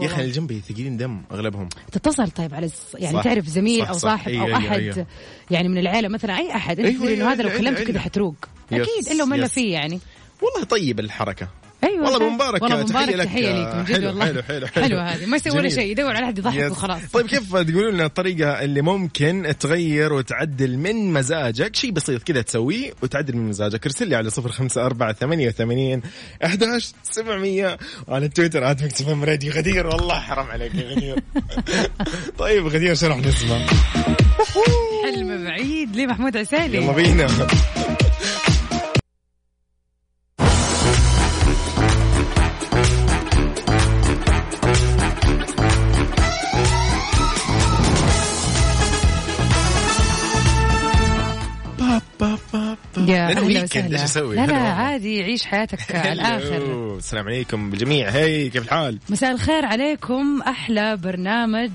يا 0.00 0.06
أخي 0.06 0.20
اللي 0.22 0.32
جنبي 0.32 0.60
ثقيلين 0.68 0.96
دم 0.96 1.22
أغلبهم 1.32 1.68
تتصل 1.92 2.30
طيب 2.30 2.54
على 2.54 2.66
الس- 2.66 2.94
يعني 2.98 3.16
صح. 3.16 3.22
تعرف 3.24 3.46
زميل 3.46 3.82
صح، 3.82 3.88
أو 3.88 3.94
صح. 3.94 4.00
صاحب 4.00 4.28
أو 4.32 4.46
أيوة، 4.46 4.46
أيوة، 4.46 4.58
أحد 4.68 4.80
أيوة. 4.80 5.06
يعني 5.50 5.68
من 5.68 5.78
العيلة 5.78 6.08
مثلا 6.08 6.36
أي 6.38 6.54
أحد 6.54 6.78
أنت 6.78 6.88
أيوة، 6.88 6.98
تقول 6.98 7.10
إنه 7.12 7.20
أيوة، 7.22 7.32
هذا 7.32 7.42
لو 7.42 7.58
كلمته. 7.58 7.84
كذا 7.84 8.00
حتروق 8.00 8.34
أكيد 8.72 9.08
إلا 9.10 9.22
وملا. 9.24 9.48
فيه 9.48 9.72
يعني 9.72 10.00
والله 10.42 10.64
طيب 10.64 11.00
الحركة 11.00 11.48
أيوه 11.84 12.10
والله 12.10 12.28
مبارك 12.30 12.62
والله 12.62 12.84
مبارك 12.84 13.08
لك. 13.08 13.24
تحية 13.24 13.52
ليك 13.52 13.74
من 13.74 13.84
جد 13.84 13.94
حلو، 13.94 14.06
والله. 14.06 14.24
حلو، 14.24 14.42
حلو، 14.42 14.66
حلو. 14.66 14.84
حلوة 14.84 15.02
هذه. 15.02 15.26
ما 15.26 15.36
يسوي 15.36 15.58
ولا. 15.58 15.68
شيء 15.68 15.90
يدور 15.90 16.16
على 16.16 16.24
احد 16.24 16.38
يضحك. 16.38 16.70
وخلاص. 16.70 17.00
طيب 17.12 17.26
كيف 17.26 17.56
تقولوا 17.56 17.90
لنا 17.90 18.04
الطريقة 18.04 18.50
اللي 18.50 18.82
ممكن 18.82 19.54
تغير 19.60 20.12
وتعدل 20.12 20.78
من 20.78 21.12
مزاجك؟ 21.12 21.76
شيء 21.76 21.90
بسيط 21.90 22.22
كذا 22.22 22.42
تسويه 22.42 22.92
وتعدل 23.02 23.36
من 23.36 23.48
مزاجك. 23.48 23.86
ارسل 23.86 24.08
لي 24.08 24.16
على 24.16 24.30
صفر 24.30 24.52
خمسة 24.52 24.86
أربعة 24.86 25.12
ثمانية 25.12 25.48
وثمانين 25.48 26.02
أحداش 26.44 26.92
سبعمية. 27.02 27.78
وعلى 28.08 28.28
تويتر 28.28 28.70
آت 28.70 28.82
مكتب 28.82 29.24
راديو 29.24 29.52
غدير. 29.52 29.86
والله 29.86 30.20
حرام 30.20 30.46
عليك 30.46 30.74
يا 30.74 30.90
غدير. 30.90 31.22
طيب 32.38 32.66
غدير 32.66 32.94
شو 32.94 33.06
راح 33.06 33.18
نسمع؟ 33.18 33.58
حلم 35.04 35.44
بعيد 35.44 35.96
ليه 35.96 36.06
محمود 36.06 36.36
عسالي. 36.36 36.76
يلا 36.76 36.92
بينا. 36.92 37.26
أهلا 53.16 53.40
ويكند، 53.40 53.92
إيش 53.92 54.02
أسوي؟ 54.02 54.36
لا 54.36 54.46
لا. 54.46 54.56
عادي 54.56 55.22
عيش 55.22 55.44
حياتك 55.46 55.94
على 55.96 56.12
الآخر. 56.12 56.96
السلام 56.98 57.26
عليكم 57.26 57.70
بالجميع 57.70 58.08
هي 58.10 58.48
كيف 58.50 58.62
الحال؟ 58.62 58.98
مساء 59.08 59.30
الخير 59.32 59.64
عليكم 59.64 60.42
أحلى 60.42 60.96
برنامج 60.96 61.70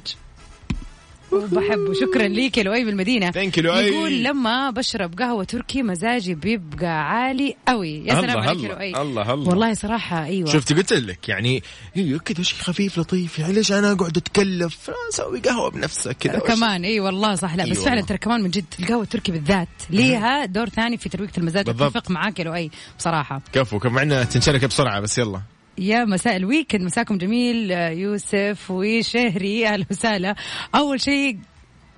وبحبه. 1.31 1.93
شكرا 1.93 2.27
ليك 2.27 2.57
يا 2.57 2.63
لؤي 2.63 2.85
بالمدينة. 2.85 3.31
Thank 3.31 3.55
you 3.57 3.59
لؤي. 3.59 3.87
يقول 3.87 4.23
لما 4.23 4.69
بشرب 4.69 5.19
قهوة 5.19 5.43
تركي 5.43 5.83
مزاجي 5.83 6.33
بيبقى 6.33 7.09
عالي 7.09 7.55
قوي 7.67 8.05
يا 8.05 8.21
سلام 8.21 8.37
الله 8.37 8.49
عليك 8.49 8.71
لؤي. 8.71 9.01
الله 9.01 9.33
الله. 9.33 9.49
والله 9.49 9.73
صراحة 9.73 10.25
أيوة. 10.25 10.49
شفتي 10.49 10.73
قلت 10.73 10.93
لك 10.93 11.29
يعني 11.29 11.63
أيوه 11.97 12.19
كذا 12.19 12.43
شيء 12.43 12.59
خفيف 12.59 12.97
لطيف. 12.97 13.39
يعني 13.39 13.53
ليش 13.53 13.71
أنا 13.71 13.91
أقعد 13.91 14.17
اتكلف 14.17 14.89
سوي 15.09 15.39
قهوة 15.39 15.69
بنفسك 15.69 16.17
كذا 16.17 16.39
كمان 16.39 16.83
أي 16.85 16.99
والله 16.99 17.35
صح. 17.35 17.55
لا 17.55 17.63
بس 17.63 17.69
والله. 17.69 17.85
فعلا 17.85 18.01
ترى 18.01 18.17
كمان 18.17 18.41
من 18.41 18.49
جد 18.49 18.65
القهوة 18.79 19.03
التركي 19.03 19.31
بالذات 19.31 19.67
ليها 19.89 20.45
دور 20.45 20.69
ثاني 20.69 20.97
في 20.97 21.09
ترويقه 21.09 21.37
المزاج. 21.37 21.69
أتفق 21.69 22.11
معاك 22.11 22.39
يا 22.39 22.43
لؤي 22.43 22.71
بصراحه 22.97 23.41
كفو 23.53 23.79
كم 23.79 23.93
معنا 23.93 24.23
تنشرك 24.23 24.65
بسرعة 24.65 24.99
بس 24.99 25.17
يلا. 25.17 25.41
يا 25.79 26.05
مساء 26.05 26.35
الويكند. 26.35 26.81
مساكم 26.81 27.17
جميل 27.17 27.71
يوسف 27.71 28.71
وشهري. 28.71 29.67
أهلا 29.67 29.85
وسهلا. 29.91 30.35
أول 30.75 31.01
شيء 31.01 31.37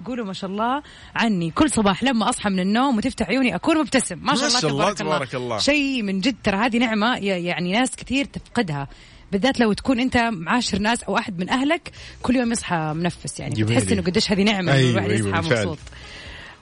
قولوا 0.06 0.26
ما 0.26 0.34
شاء 0.34 0.50
الله 0.50 0.84
عني. 1.16 1.52
كل 1.52 1.70
صباح 1.70 2.04
لما 2.04 2.30
أصحى 2.30 2.50
من 2.50 2.60
النوم 2.60 2.98
وتفتح 2.98 3.30
عيوني 3.30 3.56
أكون 3.56 3.78
مبتسم. 3.80 4.20
ما 4.22 4.36
شاء 4.36 4.44
ما 4.44 4.48
الله 4.48 4.60
شاء 4.60 4.72
الله، 4.72 4.94
تبارك, 4.94 4.98
تبارك 4.98 5.36
الله. 5.36 5.58
شيء 5.58 6.04
من 6.04 6.20
جد 6.20 6.36
ترى 6.44 6.58
هذه 6.58 6.78
نعمة 6.78 7.18
يعني 7.18 7.72
ناس 7.72 7.96
كثير 7.96 8.26
تفقدها. 8.26 8.88
بالذات 9.32 9.60
لو 9.60 9.74
تكون 9.74 10.00
أنت 10.00 10.18
معاشر 10.18 10.80
ناس 10.80 11.04
أو 11.04 11.18
أحد 11.18 11.40
من 11.40 11.50
أهلك 11.50 11.92
كل 12.22 12.36
يوم 12.36 12.52
يصحى 12.52 12.94
منفس 12.96 13.40
يعني. 13.40 13.64
تحس 13.64 13.92
إنه 13.92 14.02
قديش 14.02 14.32
هذه 14.32 14.44
نعمة. 14.44 14.74
أيوة، 14.74 14.80
أيوة 14.80 14.90
الواحد 14.90 15.10
أيوة، 15.10 15.28
يصحى 15.28 15.42
بالفعل. 15.42 15.68
مبسوط. 15.68 15.78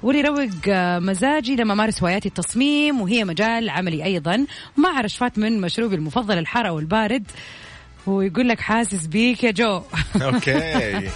واللي 0.03 0.19
يروق 0.19 0.49
آه، 0.67 0.99
مزاجي 0.99 1.55
لما 1.55 1.73
مارس 1.73 2.01
هواياتي 2.01 2.27
التصميم 2.27 3.01
وهي 3.01 3.23
مجال 3.23 3.69
عملي 3.69 4.03
أيضا. 4.03 4.45
مع 4.77 5.01
رشفات 5.01 5.39
من 5.39 5.61
مشروبي 5.61 5.95
المفضل 5.95 6.37
الحار 6.37 6.67
أو 6.67 6.79
البارد 6.79 7.23
ويقول 8.07 8.49
لك 8.49 8.59
حاسس 8.59 9.05
بيك 9.07 9.43
يا 9.43 9.51
جو. 9.51 9.81
okay. 10.21 11.09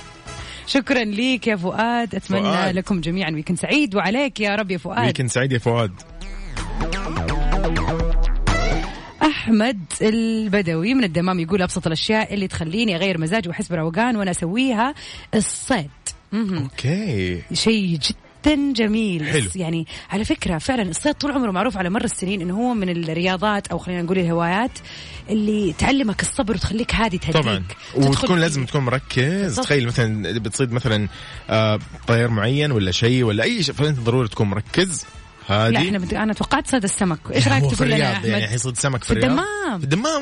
شكرا 0.68 1.04
ليك 1.04 1.48
يا 1.48 1.56
فؤاد. 1.56 2.16
أتمنى 2.16 2.42
فؤاد. 2.42 2.76
لكم 2.76 3.02
جميعا 3.02 3.32
weekend 3.32 3.58
سعيد. 3.58 3.96
وعليك 3.96 4.40
يا 4.40 4.56
رب 4.56 4.72
يا 4.72 4.78
فؤاد. 4.78 5.06
weekend 5.06 5.30
سعيد 5.30 5.52
يا 5.52 5.58
فؤاد. 5.58 5.92
أحمد 9.22 9.80
البدوي 10.02 10.94
من 10.94 11.04
الدمام 11.04 11.40
يقول 11.40 11.62
أبسط 11.62 11.88
الأشياء 11.88 12.34
اللي 12.34 12.48
تخليني 12.48 12.96
أغير 12.96 13.18
مزاجي 13.18 13.50
وأحس 13.50 13.68
بروقان 13.68 14.16
وأنا 14.16 14.32
أسويها 14.32 14.94
الصيد. 15.36 15.90
أوكي. 16.34 17.42
شيء 17.54 18.00
جدا 18.48 18.74
جميل. 18.74 19.26
حلو. 19.26 19.50
يعني 19.56 19.88
على 20.10 20.26
فكرة 20.26 20.58
فعلا 20.58 20.82
الصيد 20.82 21.14
طول 21.14 21.32
عمره 21.32 21.52
معروف 21.52 21.78
على 21.78 21.90
مر 21.90 22.04
السنين 22.04 22.42
إنه 22.42 22.58
هو 22.58 22.74
من 22.74 22.90
الرياضات 22.90 23.68
أو 23.68 23.78
خلينا 23.78 24.02
نقول 24.02 24.20
الهوايات 24.20 24.72
اللي 25.30 25.74
تعلمك 25.78 26.22
الصبر 26.22 26.54
وتخليك 26.54 26.96
هادي 26.96 27.18
تهديك. 27.18 27.42
طبعا. 27.44 27.64
وتكون 27.96 28.40
لازم 28.40 28.66
تكون 28.66 28.82
مركز. 28.82 29.44
بالضبط. 29.44 29.66
تخيل 29.66 29.88
مثلا 29.88 30.40
بتصيد 30.40 30.72
مثلا 30.72 31.08
آه، 31.50 31.80
طير 32.08 32.28
معين 32.28 32.72
ولا 32.72 32.92
شيء 32.92 33.24
ولا 33.24 33.44
أي 33.44 33.64
شيء 33.64 33.76
فأنت 33.76 34.00
ضروري 34.00 34.28
تكون 34.28 34.48
مركز. 34.50 35.06
هذه 35.48 35.70
لا 35.72 35.80
إحنا 35.80 35.98
بد... 35.98 36.14
أنا 36.14 36.34
توقعت 36.34 36.68
صيد 36.68 36.84
السمك. 36.84 37.20
إيش 37.34 37.48
رأيك 37.48 37.76
تقول 37.76 37.88
لنا 37.88 37.98
يا 37.98 38.14
أحمد؟ 38.14 38.26
يعني 38.26 38.48
حيصيد 38.48 38.78
سمك 38.78 39.04
في, 39.04 39.08
في 39.08 39.14
الرياض؟ 39.14 39.32
الدمام. 39.32 39.78
في 39.80 39.84
الدمام؟ 39.84 40.22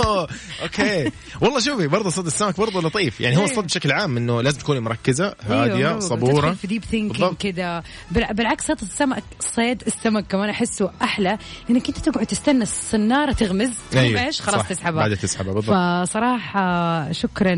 أوه! 0.00 0.28
okay. 0.62 1.10
والله 1.40 1.60
شوفي 1.60 1.86
برضه 1.86 2.10
صيد 2.10 2.26
السمك 2.26 2.56
برضه 2.58 2.80
لطيف. 2.82 3.20
يعني 3.20 3.36
هو 3.36 3.40
إيه. 3.40 3.50
الصيد 3.50 3.64
بشكل 3.64 3.92
عام 3.92 4.16
إنه 4.16 4.42
لازم 4.42 4.58
تكوني 4.58 4.80
مركزة 4.80 5.34
أيوة، 5.50 5.64
هادية. 5.64 5.98
صبورة. 5.98 6.52
في 6.52 6.66
deep 6.66 6.84
thinking. 6.84 7.34
كذا 7.34 7.82
بال- 8.10 8.34
بالعكس 8.34 8.66
صيد 8.66 8.80
السمك 8.82 9.22
صيد 9.40 9.82
السمك 9.86 10.26
كمان 10.26 10.48
أحسه 10.50 10.90
أحلى. 11.02 11.38
لانك 11.68 11.88
أنت 11.88 11.98
تقعد 11.98 12.26
تستنى 12.26 12.62
الصنارة 12.62 13.32
تغمز. 13.32 13.70
إيش 13.96 14.40
خلاص 14.40 14.60
صح. 14.60 14.68
تسحبها. 14.68 15.00
بعدها 15.00 15.16
تسحبها 15.16 15.54
بالضبط. 15.54 15.76
فصراحة 16.08 17.12
شكرا 17.12 17.56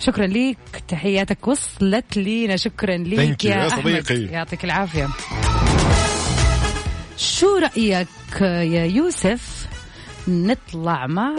شكرا 0.00 0.26
ليك. 0.26 0.58
تحياتك 0.88 1.48
وصلت 1.48 2.16
لينا. 2.16 2.56
شكرا 2.56 2.96
ليك 2.96 3.44
يا, 3.44 3.56
يا. 3.56 3.68
صديقي. 3.68 4.22
يعطيك 4.24 4.64
العافية. 4.64 5.08
شو 7.20 7.56
رأيك 7.56 8.08
يا 8.40 8.84
يوسف؟ 8.84 9.40
نطلع 10.28 11.06
مع 11.06 11.30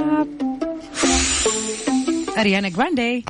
أريانا 2.38 2.70
جراندي. 2.70 3.26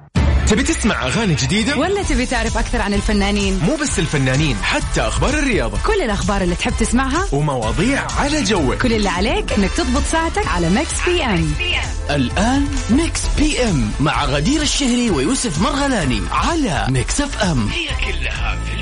تبي 0.47 0.63
تسمع 0.63 1.05
أغاني 1.05 1.35
جديدة؟ 1.35 1.77
ولا 1.77 2.03
تبي 2.03 2.25
تعرف 2.25 2.57
أكثر 2.57 2.81
عن 2.81 2.93
الفنانين؟ 2.93 3.59
مو 3.63 3.75
بس 3.75 3.99
الفنانين 3.99 4.57
حتى 4.63 5.01
أخبار 5.01 5.29
الرياضة. 5.33 5.77
كل 5.85 6.01
الأخبار 6.01 6.41
اللي 6.41 6.55
تحب 6.55 6.73
تسمعها 6.79 7.27
ومواضيع 7.31 8.07
على 8.19 8.43
جوك. 8.43 8.81
كل 8.81 8.93
اللي 8.93 9.09
عليك 9.09 9.53
إنك 9.53 9.71
تضبط 9.71 10.03
ساعتك 10.03 10.47
على 10.47 10.69
Mix 10.69 11.05
PM. 11.05 11.53
الآن 12.09 12.67
Mix 12.89 13.21
PM 13.37 13.91
مع 13.99 14.25
غدير 14.25 14.61
الشهري 14.61 15.09
ويوسف 15.09 15.61
مرغلاني 15.61 16.21
على 16.31 16.87
Mix 16.89 17.21
FM. 17.21 17.67
هي 17.67 17.87
كلها 17.87 18.57
في 18.65 18.80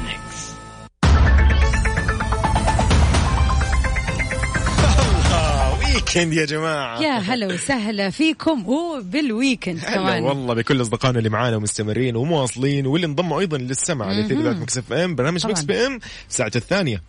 weekend 6.16 6.34
يا 6.34 6.46
جماعة. 6.46 7.02
يا 7.02 7.18
هلا 7.18 7.48
وسهلا 7.48 8.10
فيكم 8.10 8.70
وبال 8.70 9.03
weekend 9.03 9.80
كمان. 9.80 10.24
والله 10.24 10.54
بكل 10.54 10.82
أصدقائنا 10.82 11.18
اللي 11.20 11.30
معانا 11.30 11.56
ومستمرين 11.56 12.16
ومواصلين 12.16 12.88
واللي 12.88 13.08
انضموا 13.08 13.40
أيضا 13.40 13.58
للسمع 13.58 14.06
على 14.06 14.22
ذات 14.22 14.56
Mix 14.56 14.78
FM 14.78 15.16
برنامج. 15.16 15.48
Mix 15.48 15.62
PM 15.62 16.00
ساعته 16.30 16.58
الثانية. 16.58 17.02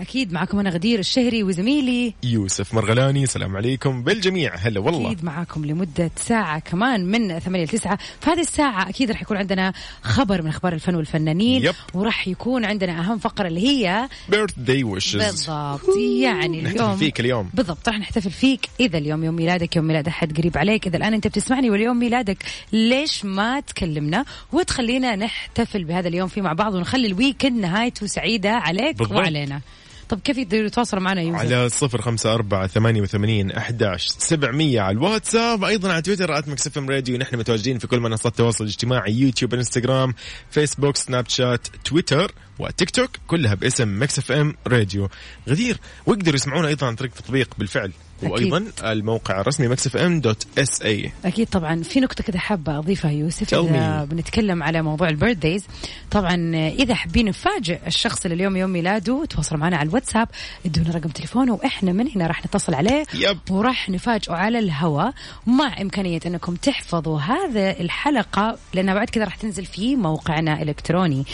أكيد 0.00 0.32
معكم 0.32 0.58
أنا 0.58 0.70
غدير 0.70 0.98
الشهري 0.98 1.42
وزميلي 1.42 2.14
يوسف 2.22 2.74
مرغلاني 2.74 3.22
السلام 3.22 3.56
عليكم 3.56 4.02
بالجميع. 4.02 4.54
هلا 4.56 4.80
والله. 4.80 5.06
أكيد 5.06 5.24
معاكم 5.24 5.64
لمدة 5.64 6.10
ساعة 6.16 6.58
كمان 6.58 7.04
من 7.04 7.38
8 7.38 7.64
ل 7.64 7.68
9 7.68 7.98
في 8.20 8.30
هذه 8.30 8.40
الساعة 8.40 8.88
أكيد 8.88 9.10
راح 9.10 9.22
يكون 9.22 9.36
عندنا 9.36 9.72
خبر 10.02 10.42
من 10.42 10.48
أخبار 10.48 10.72
الفن 10.72 10.94
والفنانين 10.94 11.64
yep. 11.64 11.74
وراح 11.94 12.28
يكون 12.28 12.64
عندنا 12.64 13.00
أهم 13.00 13.18
فقرة 13.18 13.48
اللي 13.48 13.68
هي 13.68 14.08
birthday 14.28 14.84
wishes 14.84 15.16
بالضبط. 15.24 15.96
يعني 16.22 16.62
نحتفل 16.62 16.82
اليوم 16.82 16.96
فيك 16.96 17.20
اليوم. 17.20 17.50
بالضبط 17.54 17.88
راح 17.88 17.98
نحتفل 17.98 18.30
فيك. 18.30 18.68
إذا 18.80 18.98
اليوم 18.98 19.24
يوم 19.24 19.34
ميلادك 19.36 19.76
يوم 19.76 19.84
ميلاد 19.84 20.08
أحد 20.08 20.38
قريب 20.38 20.58
عليك. 20.58 20.86
إذا 20.86 20.96
الآن 20.96 21.14
أنت 21.14 21.26
بتسمعني 21.26 21.70
واليوم 21.70 21.98
ميلادك 21.98 22.44
ليش 22.72 23.24
ما 23.24 23.60
تكلمنا 23.60 24.24
وتخلينا 24.52 25.16
نحتفل 25.16 25.84
بهذا 25.84 26.08
اليوم 26.08 26.28
فيه 26.28 26.42
مع 26.42 26.52
بعض 26.52 26.74
ونخلي 26.74 27.06
ال 27.06 27.13
weekend 27.13 27.60
نهايته 27.60 28.06
سعيدة 28.06 28.50
عليك 28.50 28.98
بالضبط. 28.98 29.16
وعلينا؟ 29.16 29.60
طب 30.08 30.20
كيف 30.20 30.38
يقدروا 30.38 30.66
يتواصلوا 30.66 31.02
معنا 31.02 31.20
يوسف؟ 31.20 31.40
على 31.40 31.68
صفر 31.68 32.02
خمسة 32.02 32.34
أربعة 32.34 32.66
ثمانية 32.66 33.00
وثمانين 33.02 33.50
أحداش 33.50 34.06
سبعمية. 34.06 34.80
على 34.80 34.96
الواتساب 34.96 35.64
أيضا 35.64 35.92
على 35.92 36.02
تويتر 36.02 36.38
at 36.38 36.48
MixFM 36.48 36.78
Radio 36.78 37.16
نحن 37.18 37.36
متواجدين 37.36 37.78
في 37.78 37.86
كل 37.86 38.00
منصات 38.00 38.32
التواصل 38.32 38.64
الاجتماعي 38.64 39.12
يوتيوب 39.12 39.54
إنستغرام 39.54 40.14
فيسبوك 40.50 40.96
سناب 40.96 41.28
شات 41.28 41.68
تويتر 41.84 42.32
وتيك 42.58 42.90
توك 42.90 43.10
كلها 43.26 43.54
باسم 43.54 44.02
Mix 44.02 44.18
FM 44.18 44.54
Radio 44.66 45.08
غدير 45.48 45.76
ويقدروا 46.06 46.34
يسمعونا 46.34 46.68
أيضا 46.68 46.86
عن 46.86 46.94
طريق 46.94 47.10
تطبيق 47.12 47.54
بالفعل 47.58 47.92
أكيد. 48.22 48.30
وأيضا 48.30 48.72
الموقع 48.84 49.40
الرسمي 49.40 49.68
Mix 49.68 49.86
FM 49.86 50.20
dot 50.20 50.46
SA 50.58 51.12
أكيد 51.24 51.48
طبعا 51.48 51.82
في 51.82 52.00
نقطه 52.00 52.24
كده 52.24 52.38
حابة 52.38 52.78
أضيفها 52.78 53.10
يوسف 53.10 53.54
إذا. 53.54 54.04
بنتكلم 54.04 54.62
على 54.62 54.82
موضوع 54.82 55.08
ال 55.08 55.14
birthdays 55.14 55.64
طبعا 56.10 56.56
إذا 56.68 56.94
حابين 56.94 57.26
نفاجئ 57.26 57.78
الشخص 57.86 58.24
اللي 58.24 58.34
اليوم 58.34 58.56
يوم 58.56 58.70
ميلاده 58.70 59.24
تواصلوا 59.24 59.60
معنا 59.60 59.76
على 59.76 59.88
الواتساب 59.88 60.28
ادونا 60.66 60.90
رقم 60.90 61.08
تليفونه 61.08 61.54
وإحنا 61.54 61.92
من 61.92 62.08
هنا 62.14 62.26
راح 62.26 62.46
نتصل 62.46 62.74
عليه 62.74 63.04
yep. 63.14 63.38
وراح 63.50 63.88
نفاجئه 63.90 64.32
على 64.32 64.58
الهواء 64.58 65.12
مع 65.46 65.80
إمكانية 65.80 66.20
أنكم 66.26 66.54
تحفظوا 66.54 67.20
هذا 67.20 67.80
الحلقة 67.80 68.58
لأنها 68.74 68.94
بعد 68.94 69.10
كذا 69.10 69.24
راح 69.24 69.36
تنزل 69.36 69.64
في 69.64 69.96
موقعنا 69.96 70.62
الإلكتروني 70.62 71.24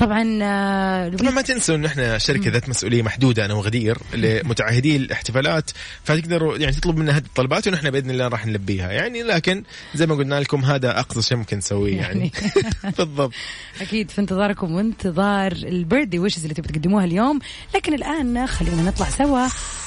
طبعا 0.00 0.38
آه، 0.42 1.08
طبعا 1.08 1.30
ما 1.30 1.42
تنسوا 1.42 1.74
إن 1.74 1.84
إحنا 1.84 2.18
شركة 2.18 2.50
ذات 2.50 2.68
مسؤولية 2.68 3.02
محدودة 3.02 3.44
أنا 3.44 3.54
وغدير 3.54 3.98
لمتعهدي 4.14 4.96
الاحتفالات 4.96 5.70
فتقدروا 6.04 6.56
يعني 6.58 6.72
تطلب 6.72 6.96
منا 6.96 7.12
هذه 7.16 7.22
الطلبات 7.24 7.68
ونحن 7.68 7.90
بإذن 7.90 8.10
الله 8.10 8.28
راح 8.28 8.46
نلبيها. 8.46 8.92
يعني 8.92 9.22
لكن 9.22 9.64
زي 9.94 10.06
ما 10.06 10.14
قلنا 10.14 10.40
لكم 10.40 10.64
هذا 10.64 11.00
أقصى 11.00 11.22
شيء 11.22 11.36
ممكن 11.38 11.56
نسويه 11.56 11.96
يعني. 11.96 12.32
بالضبط. 12.98 13.32
أكيد 13.80 14.10
في 14.10 14.20
انتظاركم 14.20 14.74
وانتظار 14.74 15.52
ال 15.52 15.59
birthday 15.59 16.18
wishes 16.18 16.42
اللي 16.42 16.54
تبي 16.54 16.68
تقدموها 16.68 17.04
اليوم. 17.04 17.38
لكن 17.74 17.94
الآن 17.94 18.46
خلينا 18.46 18.82
نطلع 18.82 19.08
سوا 19.10 19.46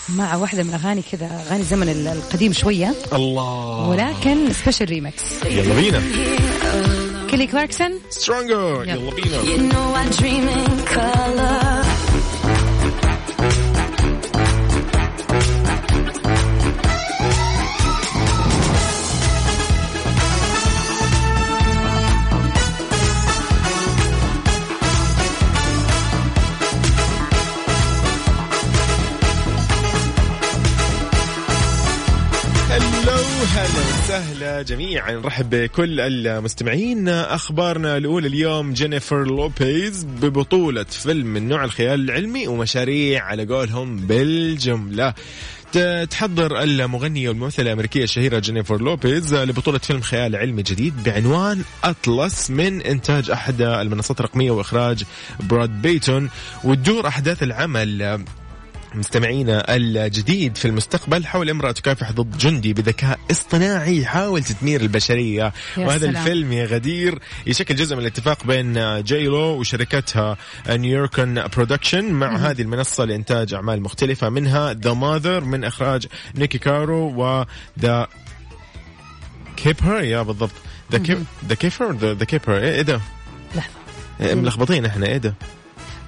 مع 0.09 0.35
واحدة 0.35 0.63
من 0.63 0.73
اغاني 0.73 1.01
كذا 1.11 1.25
أغاني 1.47 1.63
زمن 1.63 1.89
ال- 1.89 2.07
القديم 2.07 2.53
شوية. 2.53 2.93
الله. 3.13 3.89
ولكن 3.89 4.53
special 4.53 4.85
remix 4.85 5.43
يلا 5.45 5.75
بينا. 5.75 6.01
كيلي 7.33 7.47
كلاركسون 7.47 7.99
سترونجر 8.09 8.83
يلا. 8.87 8.93
يلا 8.93 9.11
بينا 10.21 10.63
جميعا. 34.63 35.11
نرحب 35.11 35.49
بكل 35.49 35.99
المستمعين. 35.99 37.09
أخبارنا 37.09 37.97
الأولى 37.97 38.27
اليوم 38.27 38.73
جينيفر 38.73 39.23
لوبيز 39.23 40.03
ببطولة 40.03 40.83
فيلم 40.83 41.27
من 41.27 41.47
نوع 41.47 41.63
الخيال 41.63 41.99
العلمي 41.99 42.47
ومشاريع 42.47 43.23
على 43.23 43.45
قولهم 43.45 43.97
بالجملة. 43.97 45.13
تحضر 46.09 46.61
المغنية 46.61 47.29
والممثلة 47.29 47.65
الأمريكية 47.65 48.03
الشهيرة 48.03 48.39
جينيفر 48.39 48.81
لوبيز 48.81 49.33
لبطولة 49.33 49.77
فيلم 49.77 50.01
خيال 50.01 50.35
علمي 50.35 50.63
جديد 50.63 51.03
بعنوان 51.03 51.63
أطلس 51.83 52.49
من 52.49 52.81
إنتاج 52.81 53.31
أحد 53.31 53.61
المنصات 53.61 54.19
الرقمية 54.19 54.51
وإخراج 54.51 55.03
براد 55.39 55.81
بيتون. 55.81 56.29
وتدور 56.63 57.07
أحداث 57.07 57.43
العمل 57.43 58.23
مستمعينا 58.95 59.75
الجديد 59.75 60.57
في 60.57 60.65
المستقبل 60.65 61.25
حول 61.25 61.49
امرأة 61.49 61.71
تكافح 61.71 62.11
ضد 62.11 62.37
جندي 62.37 62.73
بذكاء 62.73 63.19
اصطناعي 63.31 64.01
يحاول 64.01 64.43
تدمير 64.43 64.81
البشرية. 64.81 65.53
وهذا 65.77 65.97
سلام. 65.99 66.15
الفيلم 66.15 66.53
يا 66.53 66.65
غدير 66.65 67.19
يشكل 67.47 67.75
جزء 67.75 67.95
من 67.95 68.01
الاتفاق 68.01 68.45
بين 68.45 69.01
J.Lo 69.03 69.39
وشركتها 69.39 70.37
Nuyorican 70.69 71.43
Productions 71.55 72.05
مع 72.05 72.35
هذه 72.35 72.61
المنصة 72.61 73.05
لإنتاج 73.05 73.53
أعمال 73.53 73.81
مختلفة 73.81 74.29
منها 74.29 74.73
The 74.73 74.93
Mother 74.93 75.43
من 75.43 75.63
إخراج 75.63 76.07
نيكي 76.35 76.57
كارو 76.57 77.13
و 77.15 77.38
The 77.38 78.07
Cipher 79.57 80.03
يا 80.03 80.21
بالضبط. 80.21 80.51
The 80.91 80.97
The 81.47 81.55
Cipher 81.55 81.91
The 82.13 82.25
Cipher 82.25 82.57
إيه 82.57 82.81
ده؟ 82.81 83.01
إيه، 84.21 84.35
ملخبطين 84.35 84.85
إحنا 84.85 85.05
إيه 85.05 85.17
ده؟ 85.17 85.33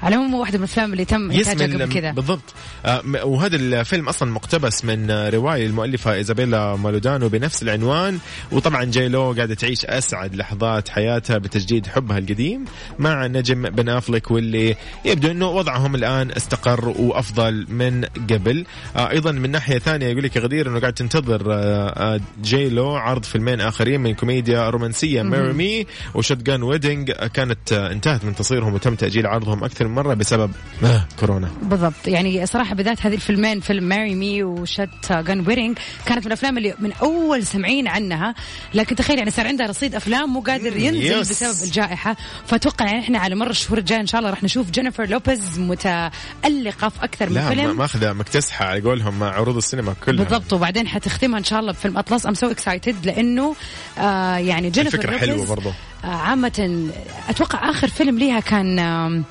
على 0.06 0.16
العموم 0.16 0.34
واحدة 0.34 0.58
من 0.58 0.64
الأفلام 0.64 0.94
اللي 0.94 1.06
تم 1.06 1.32
إنتاجها 1.32 1.86
قبل 1.86 1.94
كذا. 1.94 2.12
بالضبط. 2.12 2.54
آه، 2.86 3.02
وهذا 3.24 3.56
الفيلم 3.56 4.10
أصلا 4.10 4.32
مقتبس 4.32 4.86
من 4.86 5.12
رواية 5.12 5.66
المؤلفة 5.66 6.14
إيزابيلا 6.14 6.76
مالدونادو 6.76 7.30
بنفس 7.30 7.64
العنوان. 7.64 8.20
وطبعا 8.52 8.84
J.Lo 8.84 9.32
قاعدة 9.32 9.54
تعيش 9.54 9.86
أسعد 9.86 10.36
لحظات 10.36 10.90
حياتها 10.90 11.38
بتجديد 11.38 11.88
حبها 11.88 12.18
القديم 12.18 12.66
مع 13.00 13.28
نجم 13.28 13.62
بن 13.62 13.90
أفلك 13.90 14.32
واللي 14.32 14.76
يبدو 15.06 15.32
إنه 15.32 15.50
وضعهم 15.50 15.96
الآن 15.96 16.32
استقر 16.32 16.90
وأفضل 16.90 17.66
من 17.70 18.06
قبل. 18.06 18.66
آه، 18.96 19.10
أيضا 19.10 19.32
من 19.32 19.52
ناحية 19.52 19.78
ثانية 19.78 20.08
يقول 20.08 20.24
لك 20.24 20.36
يا 20.36 20.42
غدير 20.42 20.68
إنه 20.68 20.80
قاعد 20.80 20.94
تنتظر 20.94 21.44
آه، 21.54 22.20
J.Lo 22.44 22.96
عرض 22.96 23.24
فيلمين 23.24 23.62
آخرين 23.62 24.02
من 24.02 24.14
كوميديا 24.14 24.70
رومانسية. 24.70 25.22
Marry 25.24 25.54
Me 25.54 25.86
و 26.14 26.38
Shotgun 26.38 26.64
Wedding 26.64 27.12
كانت 27.12 27.74
انتهت 27.74 28.26
من 28.26 28.36
تصويرهم 28.36 28.74
وتم 28.74 28.96
تأجيل 28.96 29.28
عرضهم 29.28 29.64
أكثر 29.64 29.88
من 29.88 29.95
مرة 29.96 30.14
بسبب 30.14 30.52
آه، 30.84 31.08
كورونا. 31.20 31.50
بالضبط. 31.62 32.08
يعني 32.08 32.46
صراحة 32.46 32.76
بالذات 32.76 33.06
هذه 33.06 33.14
الفيلمين 33.16 33.60
فيلم 33.60 33.84
Marry 33.84 34.16
Me 34.16 34.44
و 34.44 34.90
Shotgun 35.12 35.48
Wedding 35.48 35.78
كانت 36.06 36.20
من 36.22 36.28
الأفلام 36.28 36.58
اللي 36.58 36.74
من 36.80 36.92
أول 36.94 37.46
سمعين 37.46 37.88
عنها. 37.88 38.36
لكن 38.74 38.96
تخيل 38.96 39.18
يعني 39.18 39.32
صار 39.32 39.48
عندها 39.48 39.68
رصيد 39.68 39.96
أفلام 39.96 40.30
مو 40.30 40.40
قادر 40.40 40.78
ينزل 40.78 41.04
yes. 41.22 41.30
بسبب 41.30 41.68
الجائحة. 41.68 42.16
فأتوقع 42.48 42.86
يعني 42.86 43.00
إحنا 43.00 43.20
على 43.20 43.36
مر 43.36 43.50
الشهور 43.50 43.78
الجاية 43.78 44.00
إن 44.00 44.08
شاء 44.08 44.20
الله 44.20 44.30
راح 44.32 44.44
نشوف 44.44 44.72
جينيفر 44.72 45.06
لوبيز 45.08 45.60
متألقة 45.60 46.90
في 46.90 47.04
أكثر 47.04 47.30
من 47.30 47.36
لا 47.36 47.42
ما- 47.44 47.50
فيلم. 47.50 47.78
ماخذه 47.78 48.14
مكتسحة 48.14 48.66
على 48.66 48.82
قولهم 48.82 49.20
مع 49.20 49.28
عروض 49.32 49.58
السينما 49.58 49.96
كلها. 50.06 50.24
بالضبط. 50.24 50.54
وبعدين 50.54 50.88
حتختمها 50.88 51.40
إن 51.40 51.44
شاء 51.44 51.60
الله 51.60 51.72
بفيلم 51.72 51.98
أطلس. 51.98 52.26
I'm 52.26 52.34
so 52.34 52.52
excited 52.52 53.06
لأنه 53.06 53.56
آه 53.98 54.36
يعني 54.38 54.70
جينيفر 54.70 54.98
الفكرة 54.98 55.12
لوبيز 55.12 55.30
حلوة 55.30 55.46
برضو. 55.46 55.70
آه 56.04 56.08
عامة 56.08 56.90
أتوقع 57.30 57.70
آخر 57.70 57.88
فيلم 57.88 58.18
ليها 58.20 58.40
كان 58.40 58.80
آم، 58.80 59.24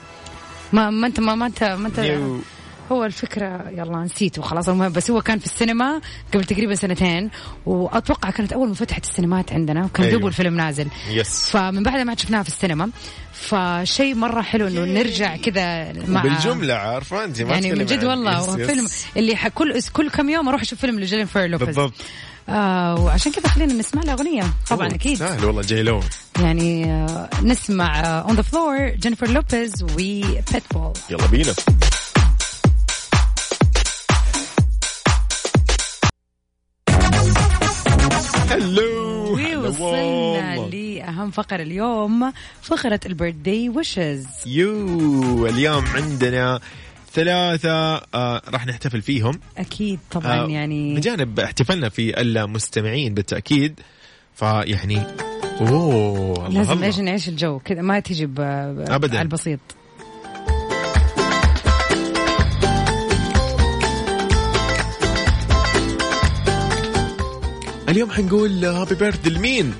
ما 0.74 0.90
ما 0.90 1.06
انت 1.06 1.20
ما, 1.20 1.34
ما 1.34 1.46
انت 1.46 1.64
ما 1.64 1.88
انت. 1.88 2.00
هو 2.92 3.04
الفكرة 3.04 3.70
يلا 3.70 3.98
نسيته 3.98 4.42
خلاص 4.42 4.68
المهم 4.68 4.92
بس 4.92 5.10
هو 5.10 5.20
كان 5.22 5.38
في 5.38 5.46
السينما 5.46 6.00
قبل 6.34 6.44
تقريبا 6.44 6.74
سنتين 6.74 7.30
وأتوقع 7.66 8.30
كانت 8.30 8.52
أول 8.52 8.68
ما 8.68 8.74
فتحت 8.74 9.04
السينمات 9.04 9.52
عندنا 9.52 9.84
وكان 9.84 10.06
أيوة. 10.06 10.18
دوب 10.18 10.28
الفيلم 10.28 10.56
نازل 10.56 10.88
yes 11.10 11.50
فمن 11.50 11.82
بعدها 11.82 12.04
ما 12.04 12.10
عاد 12.10 12.18
شفناها 12.18 12.42
في 12.42 12.48
السينما 12.48 12.90
فشيء 13.32 14.14
مرة 14.14 14.42
حلو 14.42 14.66
إنه 14.66 14.84
نرجع 14.84 15.37
كذا 15.37 15.92
مع 16.08 16.22
بالجمله 16.22 16.74
عارفة 16.74 17.24
أنت 17.24 17.42
ما 17.42 17.52
يعني 17.52 17.72
من 17.72 17.87
جد 17.87 18.04
والله 18.04 18.38
yes، 18.38 18.48
yes. 18.48 18.66
فيلم 18.66 18.87
اللي 19.16 19.37
كل 19.54 19.80
كل 19.92 20.10
كم 20.10 20.28
يوم 20.28 20.48
أروح 20.48 20.60
أشوف 20.60 20.80
فيلم 20.80 21.00
لجينيفر 21.00 21.46
لوبيز 21.46 21.66
بالضبط 21.66 21.94
آه 22.48 22.94
وعشان 23.04 23.33
كذا 23.33 23.48
خلينا 23.48 23.72
نسمع 23.74 24.02
له 24.02 24.12
أغنية. 24.12 24.44
طبعا 24.70 24.88
أكيد. 24.88 25.18
سهل 25.18 25.44
والله 25.44 25.62
J.Lo 25.62 26.00
يعني 26.40 26.92
آه 26.92 27.28
نسمع 27.42 28.00
On 28.00 28.37
the 28.37 28.42
Floor 28.42 28.88
جينيفر 28.88 29.28
لوبيز 29.28 29.83
وبيتبول 29.83 30.92
يلا 31.11 31.26
بينا. 31.26 31.54
هلو 38.50 39.04
وصلنا. 39.66 40.57
لأهم 40.57 41.30
فقرة 41.30 41.62
اليوم 41.62 42.33
فقرة 42.62 43.00
البيرثدي 43.07 43.68
ويشز 43.68 44.26
يو 44.46 45.46
اليوم 45.46 45.85
عندنا 45.87 46.61
ثلاثة 47.14 47.94
آه 48.14 48.42
راح 48.48 48.66
نحتفل 48.66 49.03
فيهم 49.03 49.40
أكيد 49.59 49.98
طبعا 50.11 50.40
آه، 50.40 50.48
يعني 50.48 50.94
بجانب 50.96 51.40
احتفالنا 51.40 51.88
في 51.88 52.20
المستمعين 52.20 53.14
بالتأكيد 53.14 53.81
فيعني 54.35 55.03
أوه 55.61 56.46
الله 56.46 56.59
لازم 56.59 56.72
الله. 56.72 56.87
إيش 56.87 56.98
نعيش 56.98 57.29
الجو 57.29 57.59
كذا 57.59 57.83
ما 57.83 58.00
تجي 58.00 58.24
أبداً. 58.24 59.18
على 59.18 59.22
البسيط 59.22 59.61
اليوم 67.88 68.11
حنقول 68.11 68.64
happy 68.64 68.94
birthday 68.94 69.26
لمين؟ 69.27 69.74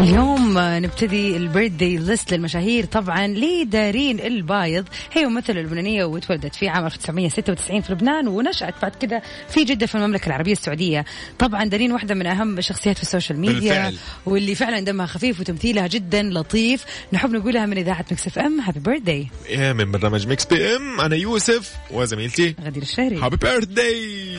اليوم 0.00 0.54
نبتدي 0.58 1.36
ال 1.36 1.43
birthday 1.43 1.96
list 1.96 2.34
للمشاهير 2.34 2.84
طبعا 2.84 3.26
لدارين 3.26 4.20
البايض. 4.20 4.84
هي 5.12 5.26
ممثلة 5.26 5.60
لبنانية 5.60 6.04
وتولدت 6.04 6.54
في 6.54 6.68
عام 6.68 6.86
1996 6.86 7.80
في 7.80 7.92
لبنان 7.92 8.28
ونشأت 8.28 8.74
بعد 8.82 8.92
كده 9.00 9.22
في 9.48 9.64
جدة 9.64 9.86
في 9.86 9.94
المملكة 9.94 10.26
العربية 10.26 10.52
السعودية. 10.52 11.04
طبعا 11.38 11.64
دارين 11.64 11.92
واحدة 11.92 12.14
من 12.14 12.26
أهم 12.26 12.58
الشخصيات 12.58 12.96
في 12.96 13.02
ال 13.02 13.07
social 13.07 13.40
media 13.40 13.58
بالفعل. 13.58 13.96
واللي 14.26 14.54
فعلا 14.54 14.80
دمها 14.80 15.06
خفيف 15.06 15.40
وتمثيلها 15.40 15.86
جدا 15.86 16.22
لطيف. 16.22 16.84
نحب 17.12 17.30
نقولها 17.30 17.66
من 17.66 17.78
إذاعة 17.78 18.04
Mix 18.10 18.26
FM. 18.26 18.60
happy 18.60 18.80
birthday 18.80 19.28
إيه، 19.46 19.72
من 19.72 19.92
برنامج 19.92 20.26
Mix 20.26 20.44
PM. 20.44 21.00
أنا 21.00 21.16
يوسف 21.16 21.72
وزميلتي 21.90 22.54
غدير 22.64 22.82
الشهري. 22.82 23.16
happy 23.16 23.36
birthday 23.36 24.38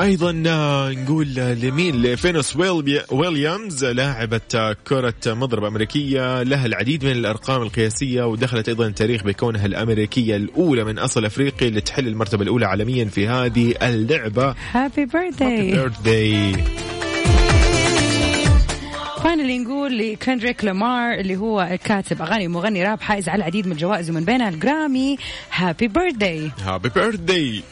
أيضا 0.00 0.42
آه، 0.46 0.90
نقول 0.90 1.38
آه، 1.38 1.54
لمين؟ 1.54 2.02
لفينوس 2.02 2.56
ويل- 2.56 3.02
ويليامز 3.10 3.84
لاعبة 3.84 4.40
آه، 4.54 4.76
كرة 4.88 5.14
مضرب 5.26 5.64
أمريكية. 5.64 6.42
لها 6.42 6.66
العديد 6.66 7.04
من 7.04 7.10
الأرقام 7.12 7.62
القياسية 7.62 8.22
ودخلت 8.22 8.68
أيضا 8.68 8.86
التاريخ 8.86 9.22
بكونها 9.24 9.66
الأمريكية 9.66 10.36
الأولى 10.36 10.84
من 10.84 10.98
أصل 10.98 11.24
أفريقي 11.24 11.68
اللي 11.68 11.80
تحل 11.80 12.08
المرتبة 12.08 12.42
الأولى 12.42 12.66
عالميا 12.66 13.04
في 13.04 13.28
هذه 13.28 13.74
اللعبة. 13.82 14.54
happy 14.72 15.04
birthday 15.06 15.70
birthday 15.72 16.52
finally 19.24 19.58
نقول 19.58 19.98
لكندريك 19.98 20.64
لامار 20.64 21.14
اللي 21.14 21.36
هو 21.36 21.78
كاتب 21.84 22.22
أغاني 22.22 22.46
ومغني 22.46 22.84
راب 22.84 23.00
حائز 23.00 23.28
على 23.28 23.38
العديد 23.38 23.66
من 23.66 23.72
الجوائز 23.72 24.10
ومن 24.10 24.24
بينها 24.24 24.48
الجرامي. 24.48 25.16
happy 25.52 25.88
birthday 25.88 26.50
happy 26.64 26.88
birthday 26.88 27.62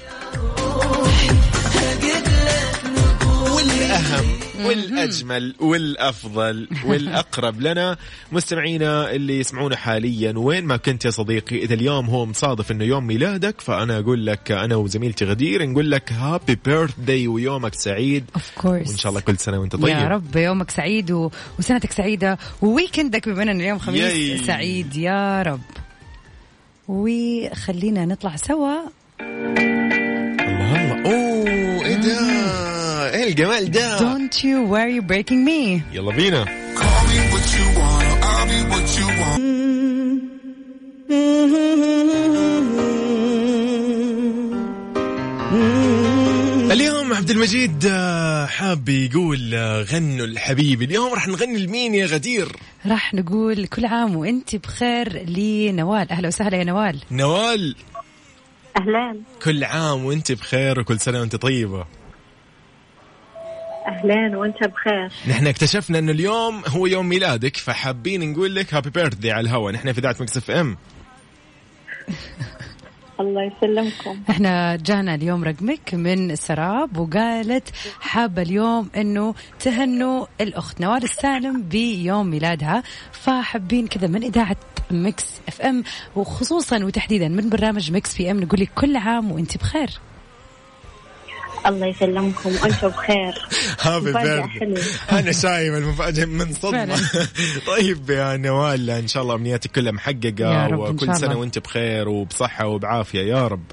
والأهم 3.97 4.27
والأجمل 4.67 5.55
والأفضل 5.61 6.69
والأقرب 6.87 7.61
لنا 7.61 7.97
مستمعينا 8.33 9.11
اللي 9.11 9.39
يسمعونا 9.41 9.77
حاليا. 9.77 10.35
وين 10.37 10.65
ما 10.65 10.77
كنت 10.77 11.05
يا 11.05 11.11
صديقي 11.11 11.59
إذا 11.59 11.75
اليوم 11.75 12.07
هو 12.07 12.27
مصادف 12.27 12.71
إنه 12.71 12.85
يوم 12.85 13.07
ميلادك 13.07 13.61
فأنا 13.61 13.99
أقول 13.99 14.27
لك 14.27 14.53
أنا 14.53 14.77
وزميلتي 14.77 15.25
غدير 15.25 15.67
نقول 15.67 15.91
لك 15.91 16.13
happy 16.13 16.59
birthday 16.65 17.29
ويومك 17.29 17.75
سعيد. 17.75 18.25
of 18.35 18.51
course 18.57 18.89
وإن 18.89 18.97
شاء 18.97 19.11
الله 19.11 19.21
كل 19.21 19.39
سنة 19.39 19.61
وأنت 19.61 19.77
طيب. 19.77 19.89
يا 19.89 20.09
رب 20.09 20.37
يومك 20.37 20.71
سعيد 20.71 21.11
و... 21.11 21.31
وسنتك 21.59 21.93
سعيدة 21.93 22.39
وويكندك 22.63 23.29
بما 23.29 23.43
ان 23.43 23.61
اليوم 23.61 23.79
خميس 23.79 24.01
yay. 24.01 24.39
سعيد. 24.39 24.97
يا 24.97 25.43
رب. 25.43 25.61
وخلينا 26.89 28.05
نطلع 28.05 28.37
سوا. 28.37 28.77
الجمال 33.27 33.71
ده. 33.71 33.99
Don't 33.99 34.35
you 34.35 34.71
worry 34.73 35.01
breaking 35.01 35.45
me. 35.49 35.81
يلا 35.95 36.13
بينا. 36.17 36.45
اليوم 46.73 47.13
عبد 47.13 47.31
المجيد 47.31 47.87
آه، 47.91 48.47
حاب 48.47 48.89
يقول 48.89 49.55
آه، 49.55 49.83
غنوا 49.83 50.27
الحبيب. 50.27 50.83
اليوم 50.83 51.13
راح 51.15 51.29
نغني 51.29 51.59
لمين 51.59 51.95
يا 51.95 52.07
غدير؟ 52.07 52.49
راح 52.87 53.15
نقول 53.15 53.67
كل 53.67 53.87
عام 53.87 54.17
وانت 54.17 54.57
بخير 54.57 55.23
لنوال 55.31 56.11
أهلا 56.11 56.29
وسهلا 56.29 56.57
يا 56.57 56.65
نوال. 56.65 57.01
نوال. 57.11 57.77
أهلين. 58.81 59.23
كل 59.45 59.65
عام 59.65 60.05
وانت 60.05 60.33
بخير 60.33 60.81
وكل 60.81 61.01
سنة 61.01 61.21
وانت 61.21 61.37
طيبة. 61.37 61.85
أهلين 63.87 64.37
وأنت 64.37 64.65
بخير. 64.65 65.11
نحن 65.29 65.47
اكتشفنا 65.47 65.99
إنه 65.99 66.13
اليوم 66.13 66.63
هو 66.67 66.87
يوم 66.87 67.09
ميلادك 67.09 67.57
فحابين 67.57 68.33
نقول 68.33 68.55
لك 68.55 68.75
happy 68.75 68.91
birthday 68.91 69.33
على 69.33 69.41
الهواء 69.41 69.73
نحن 69.73 69.93
في 69.93 69.99
إذاعة 69.99 70.17
Mix 70.21 70.37
FM. 70.37 70.77
الله 73.21 73.43
يسلمكم. 73.43 74.23
إحنا 74.31 74.77
جانا 74.77 75.15
اليوم 75.15 75.45
رقمك 75.45 75.95
من 75.95 76.37
سراب 76.37 76.97
وقالت 76.97 77.71
حابة 78.01 78.43
اليوم 78.43 78.91
إنه 78.97 79.35
تهنوا 79.61 80.27
الأخت 80.41 80.81
نوال 80.81 81.03
السالم 81.03 81.63
بيوم 81.63 82.27
ميلادها. 82.27 82.83
فحابين 83.13 83.87
كذا 83.87 84.07
من 84.07 84.23
إذاعة 84.23 84.57
Mix 84.91 85.41
FM 85.49 85.85
وخصوصا 86.17 86.85
وتحديدا 86.85 87.29
من 87.29 87.49
برنامج 87.49 87.93
Mix 87.93 88.15
PM 88.15 88.41
نقول 88.41 88.61
لك 88.61 88.71
كل 88.75 88.97
عام 88.97 89.33
وأنت 89.33 89.57
بخير. 89.57 89.91
الله 91.67 91.87
يسلمكم. 91.87 92.51
وأنت 92.63 92.85
بخير. 92.85 93.35
هابي 93.81 94.19
حلوة. 94.49 94.81
أنا 95.13 95.33
شايف 95.33 95.75
المفاجأة 95.75 96.25
من 96.25 96.53
صدمة. 96.53 96.97
طيب 97.77 98.11
يا 98.11 98.37
نوال 98.37 98.91
إن 98.91 99.09
شاء 99.09 99.23
الله 99.23 99.35
أمنياتك 99.35 99.71
كلها 99.71 99.87
يا 99.87 99.93
محققه 99.93 100.67
رب 100.67 100.73
إن 100.73 100.79
شاء 100.79 100.91
وكل 100.91 101.17
سنة. 101.17 101.39
وأنت 101.39 101.59
بخير 101.59 102.09
وبصحة 102.09 102.67
وبعافية. 102.67 103.21
يا 103.21 103.49
رب. 103.49 103.65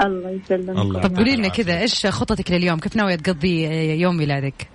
الله 0.00 0.30
يسلمكم. 0.30 0.80
الله. 0.80 1.00
طب 1.00 1.16
قولي 1.16 1.36
لنا 1.36 1.48
كذا 1.48 1.80
إيش 1.80 2.06
خططك 2.06 2.50
لليوم؟ 2.50 2.78
كيف 2.78 2.96
ناوية 2.96 3.16
تقضي 3.16 3.64
يوم 4.00 4.16
ميلادك؟ 4.16 4.68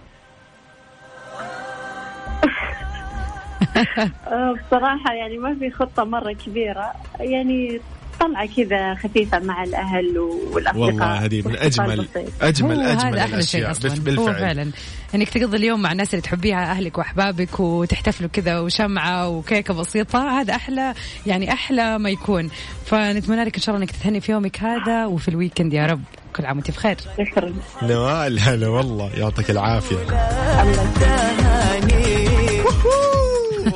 آه، 4.27 4.53
بصراحة 4.53 5.13
يعني 5.13 5.37
ما 5.37 5.55
في 5.59 5.71
خطة 5.71 6.03
مرة 6.03 6.33
كبيرة. 6.33 6.93
يعني 7.19 7.79
طلعة 8.27 8.47
كذا 8.57 8.95
خفيفة 8.95 9.39
مع 9.39 9.63
الأهل 9.63 10.17
والأصدقاء. 10.51 10.85
والله 10.85 11.25
هذه 11.25 11.41
من 11.47 11.55
اجمل. 11.57 12.07
اجمل 12.41 12.81
أجمل 12.81 12.81
هذا 13.19 13.19
أحلى 13.21 13.43
شيء 13.43 13.61
الأشياء 13.65 13.71
أصلا. 13.71 14.03
بال- 14.03 14.19
هو 14.19 14.25
بالفعل. 14.25 14.41
فعلا. 14.41 14.71
إنك 15.15 15.29
تقضي 15.29 15.57
اليوم 15.57 15.81
مع 15.81 15.91
الناس 15.91 16.09
اللي 16.13 16.21
تحبيها 16.21 16.71
أهلك 16.71 16.97
وأحبابك 16.97 17.59
وتحتفلوا 17.59 18.29
كذا 18.29 18.59
وشمعة 18.59 19.27
وكيكة 19.29 19.73
بسيطة 19.73 20.39
هذا 20.41 20.55
أحلى 20.55 20.93
يعني 21.25 21.53
أحلى 21.53 21.99
ما 21.99 22.09
يكون. 22.09 22.49
فنتمنى 22.85 23.43
لك 23.43 23.55
إن 23.55 23.61
شاء 23.61 23.75
الله 23.75 23.85
إنك 23.87 23.95
تهني 24.03 24.21
في 24.21 24.31
يومك 24.31 24.59
هذا 24.59 25.05
وفي 25.05 25.27
الويكند 25.27 25.73
يا 25.73 25.85
رب. 25.85 26.01
كل 26.35 26.45
عام 26.45 26.57
وأنت 26.57 26.71
بخير. 26.71 26.97
شكرا. 27.31 27.53
نوال 27.83 28.39
هلا 28.39 28.67
والله. 28.67 29.11
يعطيك 29.17 29.49
العافية. 29.51 29.97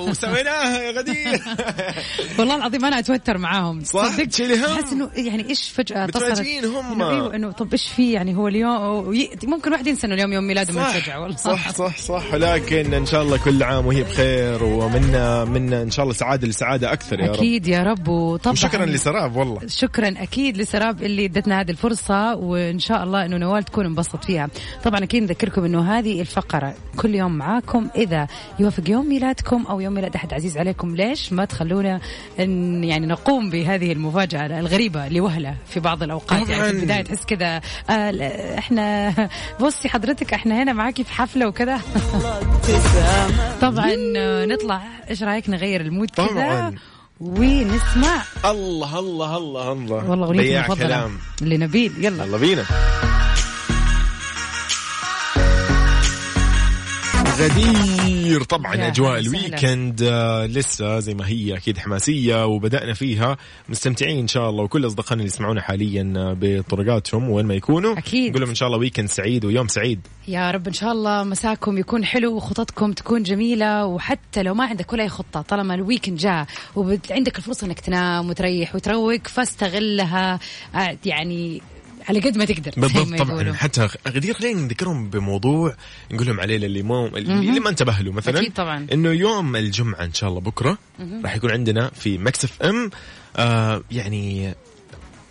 وسويناها 0.09 0.81
يا 0.81 0.91
غدير. 0.91 1.41
والله 2.39 2.55
العظيم 2.55 2.85
أنا 2.85 2.99
أتوتر 2.99 3.37
معاهم. 3.37 3.83
صح؟ 3.83 4.23
تشيلي 4.23 4.57
هم. 4.59 4.63
أحس 4.63 4.93
إنه 4.93 5.09
يعني 5.15 5.49
إيش 5.49 5.69
فجأة 5.69 6.05
متفاجئين 6.05 6.65
هم. 6.65 6.91
انه 6.91 7.09
أيوه 7.09 7.35
إنه 7.35 7.51
طب 7.51 7.71
إيش 7.71 7.87
في 7.87 8.11
يعني 8.11 8.35
هو 8.35 8.47
اليوم 8.47 9.15
ممكن 9.43 9.71
واحد 9.71 9.87
ينسى 9.87 10.07
إنه 10.07 10.15
اليوم 10.15 10.33
يوم 10.33 10.43
ميلاده 10.43 10.73
من 10.73 10.79
الفجعه 10.79 11.21
والله. 11.21 11.37
صح 11.37 11.71
صح 11.71 11.97
صح. 11.97 12.23
ولكن 12.33 12.93
إن 12.93 13.05
شاء 13.05 13.21
الله 13.21 13.37
كل 13.37 13.63
عام 13.63 13.85
وهي 13.85 14.03
بخير 14.03 14.63
ومنا 14.63 15.45
منا 15.45 15.81
إن 15.81 15.91
شاء 15.91 16.03
الله 16.03 16.13
سعادة 16.15 16.47
لسعادة 16.47 16.93
أكثر 16.93 17.19
يا 17.19 17.27
رب. 17.27 17.33
أكيد 17.33 17.67
يا 17.67 17.83
رب 17.83 18.07
وطبعا. 18.07 18.53
وشكرا 18.53 18.85
لسراب 18.85 19.35
والله. 19.35 19.59
شكرا 19.67 20.07
أكيد 20.17 20.57
لسراب 20.57 21.03
اللي 21.03 21.25
إدتنا 21.25 21.61
هذه 21.61 21.71
الفرصة 21.71 22.35
وإن 22.35 22.79
شاء 22.79 23.03
الله 23.03 23.25
إنه 23.25 23.37
نوال 23.37 23.63
تكون 23.63 23.85
انبسط 23.85 24.25
فيها. 24.25 24.49
طبعا 24.83 25.03
أكيد 25.03 25.23
نذكركم 25.23 25.63
إنه 25.65 25.97
هذه 25.99 26.21
الفقرة 26.21 26.73
كل 26.97 27.15
يوم 27.15 27.37
معاكم 27.37 27.89
إذا 27.95 28.27
يوافق 28.59 28.89
يوم 28.89 29.09
ميلادكم 29.09 29.65
أو 29.65 29.79
يوم 29.79 29.96
ميلاد 29.97 30.15
احد 30.15 30.33
عزيز 30.33 30.57
عليكم. 30.57 30.95
ليش 30.95 31.33
ما 31.33 31.45
تخلونا 31.45 31.99
إن 32.39 32.83
يعني 32.83 33.05
نقوم 33.05 33.49
بهذه 33.49 33.91
المفاجأة 33.91 34.59
الغريبة 34.59 35.07
لوهلة 35.07 35.55
في 35.69 35.79
بعض 35.79 36.03
الأوقات؟ 36.03 36.31
يعني 36.31 36.45
في 36.45 36.53
طبعاً. 36.55 36.69
البداية 36.69 37.01
تحس 37.01 37.25
كذا 37.25 37.61
آه 37.89 38.57
إحنا 38.57 39.13
بصي 39.61 39.89
حضرتك 39.89 40.33
إحنا 40.33 40.63
هنا 40.63 40.73
معاكي 40.73 41.03
في 41.03 41.11
حفلة 41.11 41.47
وكذا. 41.47 41.81
طبعا 43.61 43.91
آه، 44.17 44.45
نطلع. 44.45 44.81
إيش 45.09 45.23
رأيك 45.23 45.49
نغير 45.49 45.81
ال 45.81 45.87
mood 45.87 46.09
كذا. 46.09 46.73
ونسمع. 47.19 48.23
الله 48.45 48.99
الله 48.99 49.37
الله 49.37 49.71
الله. 49.71 50.09
والله 50.09 50.25
أغنيتي 50.27 50.59
المفضلة 50.59 51.11
لنبيل. 51.41 51.93
يلا. 52.05 52.23
يلا 52.25 52.37
بينا. 52.37 52.63
غدير. 57.37 58.43
طبعا 58.43 58.87
أجواء. 58.87 59.19
ال 59.19 59.30
weekend 59.30 60.01
آه، 60.03 60.45
لسه 60.45 60.99
زي 60.99 61.13
ما 61.13 61.27
هي 61.27 61.57
أكيد 61.57 61.77
حماسية 61.77 62.45
وبدأنا 62.45 62.93
فيها. 62.93 63.37
مستمتعين 63.69 64.19
إن 64.19 64.27
شاء 64.27 64.49
الله 64.49 64.63
وكل 64.63 64.85
أصدقائنا 64.85 65.21
اللي 65.21 65.33
يسمعونا 65.33 65.61
حاليا 65.61 66.13
آه، 66.17 66.37
بطرقاتهم 66.41 67.29
وين 67.29 67.45
ما 67.45 67.53
يكونوا. 67.53 67.97
أكيد. 67.97 68.29
نقول 68.29 68.41
لهم 68.41 68.49
إن 68.49 68.55
شاء 68.55 68.67
الله 68.67 68.79
weekend 68.79 69.07
سعيد 69.09 69.45
ويوم 69.45 69.67
سعيد. 69.67 69.99
يا 70.27 70.51
رب 70.51 70.67
إن 70.67 70.73
شاء 70.73 70.91
الله 70.91 71.23
مساكم 71.23 71.77
يكون 71.77 72.05
حلو 72.05 72.35
وخططكم 72.35 72.91
تكون 72.91 73.23
جميلة. 73.23 73.85
وحتى 73.85 74.43
لو 74.43 74.53
ما 74.53 74.65
عندك 74.65 74.93
ولا 74.93 75.03
أي 75.03 75.09
خطة 75.09 75.41
طالما 75.41 75.75
ال 75.75 75.81
weekend 75.81 76.17
جاء 76.17 76.45
وعندك 76.75 77.37
الفرصة 77.37 77.67
إنك 77.67 77.79
تنام 77.79 78.29
وتريح 78.29 78.75
وتروق 78.75 79.27
فاستغلها. 79.27 80.39
آه، 80.75 80.97
يعني 81.05 81.61
على 82.09 82.19
قد 82.19 82.37
ما 82.37 82.45
تقدر 82.45 82.71
بالضبط 82.77 83.19
طبعا. 83.19 83.53
حتى 83.53 83.87
غدير 84.07 84.33
خلينا 84.33 84.61
نذكرهم 84.61 85.09
بموضوع 85.09 85.75
نقول 86.11 86.27
لهم 86.27 86.39
عليه 86.39 86.57
للي 86.57 86.81
مو 86.81 87.07
اللي 87.07 87.59
ما 87.59 87.69
انتبه 87.69 87.99
له 87.99 88.11
مثلا 88.11 88.39
أكيد 88.39 88.53
طبعا. 88.53 88.87
إنه 88.93 89.09
يوم 89.09 89.55
الجمعة 89.55 90.03
إن 90.03 90.13
شاء 90.13 90.29
الله 90.29 90.41
بكرة 90.41 90.77
راح 91.23 91.35
يكون 91.35 91.51
عندنا 91.51 91.91
في 91.95 92.17
Mix 92.17 92.45
FM 92.45 92.89
آه 93.37 93.83
يعني 93.91 94.53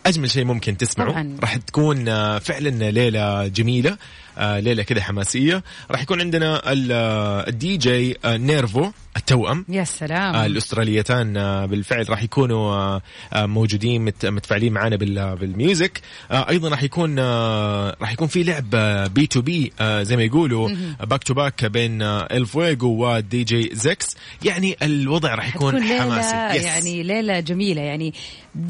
أجمل 0.07 0.31
شيء 0.31 0.45
ممكن 0.45 0.77
تسمعه. 0.77 1.27
راح 1.41 1.57
تكون 1.57 2.09
آه، 2.09 2.39
فعلا 2.39 2.91
ليلة 2.91 3.47
جميلة 3.47 3.97
ليلة 4.41 4.83
كذا 4.83 5.03
حماسية. 5.03 5.63
راح 5.91 6.03
يكون 6.03 6.21
عندنا 6.21 6.63
آه، 6.73 7.49
الدي 7.49 7.77
جي 7.77 8.17
آه، 8.25 8.37
NERVO 8.37 8.91
التوأم. 9.17 9.65
يا 9.69 9.85
سلام. 9.85 10.35
آه، 10.35 10.47
الأستراليتان 10.47 11.37
آه، 11.37 11.67
بالفعل 11.67 12.11
راح 12.11 12.23
يكونوا 12.23 12.73
آه، 12.75 13.03
آه، 13.33 13.47
موجودين 13.47 14.05
مت- 14.05 14.27
متفاعلين 14.27 14.73
معنا 14.73 14.97
بال- 14.97 15.37
بال 15.37 15.53
music. 15.53 16.01
آه، 16.31 16.49
أيضا 16.49 16.69
راح 16.69 16.83
يكون 16.83 17.17
آه، 17.19 17.97
راح 18.01 18.13
يكون 18.13 18.29
في 18.29 18.43
لعب 18.43 18.71
B 19.15 19.27
to 19.27 19.41
B 19.43 19.73
زي 19.83 20.17
ما 20.17 20.23
يقولوا 20.23 20.69
back 21.01 21.23
to 21.25 21.35
back 21.35 21.65
بين 21.65 22.03
آه، 22.03 22.29
الفويجو 22.31 22.89
ودي 23.07 23.45
جي 23.45 23.71
زكس 23.73 24.17
يعني 24.45 24.77
الوضع 24.83 25.35
راح 25.35 25.55
يكون 25.57 25.75
ليلة 25.79 26.01
حماسي. 26.03 26.59
yes. 26.59 26.65
يعني 26.65 27.03
ليلة 27.03 27.41
جميلة. 27.41 27.83
يعني 27.83 28.15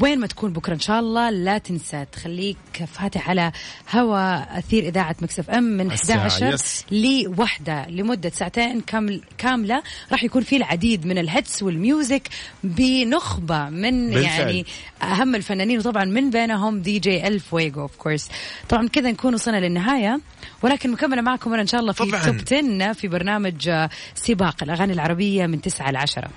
وين 0.01 0.19
ما 0.19 0.27
تكون 0.27 0.53
بكرة 0.53 0.73
إن 0.73 0.79
شاء 0.79 0.99
الله 0.99 1.29
لا 1.29 1.57
تنسى 1.57 2.05
تخليك 2.11 2.57
فاتح 2.93 3.29
على 3.29 3.51
هوا 3.95 4.59
أثير 4.59 4.87
إذاعة 4.87 5.15
Mix 5.21 5.49
FM 5.57 5.63
من 5.63 5.91
الساعة، 5.91 6.27
11 6.27 6.53
yes. 6.53 6.85
لوحدة 6.91 7.85
لمدة 7.89 8.29
ساعتين 8.29 8.81
كامل 8.81 9.21
كاملة 9.37 9.83
راح 10.11 10.23
يكون 10.23 10.41
في 10.43 10.57
العديد 10.57 11.05
من 11.05 11.17
ال 11.17 11.26
hits 11.26 11.63
وال 11.63 11.81
music 11.81 12.27
بنخبة 12.63 13.69
من 13.69 14.09
بالفعل. 14.09 14.39
يعني 14.39 14.65
أهم 15.01 15.35
الفنانين 15.35 15.79
وطبعا 15.79 16.05
من 16.05 16.29
بينهم 16.29 16.81
دي 16.81 16.99
جي 16.99 17.27
الفويجو 17.27 17.81
of 17.81 17.95
course 17.95 18.29
طبعا 18.69 18.87
كذا 18.87 19.11
نكون 19.11 19.33
وصلنا 19.33 19.57
للنهاية 19.57 20.19
ولكن 20.61 20.91
مكملة 20.91 21.21
معكم 21.21 21.53
أنا 21.53 21.61
إن 21.61 21.67
شاء 21.67 21.81
الله 21.81 21.91
في. 21.91 21.97
top 22.03 22.15
10 22.15 22.93
في 22.93 23.07
برنامج 23.07 23.69
آه، 23.69 23.89
سباق 24.15 24.63
الأغاني 24.63 24.93
العربية 24.93 25.45
من 25.45 25.61
9 25.61 25.91
ل 25.91 25.95
10 25.95 26.29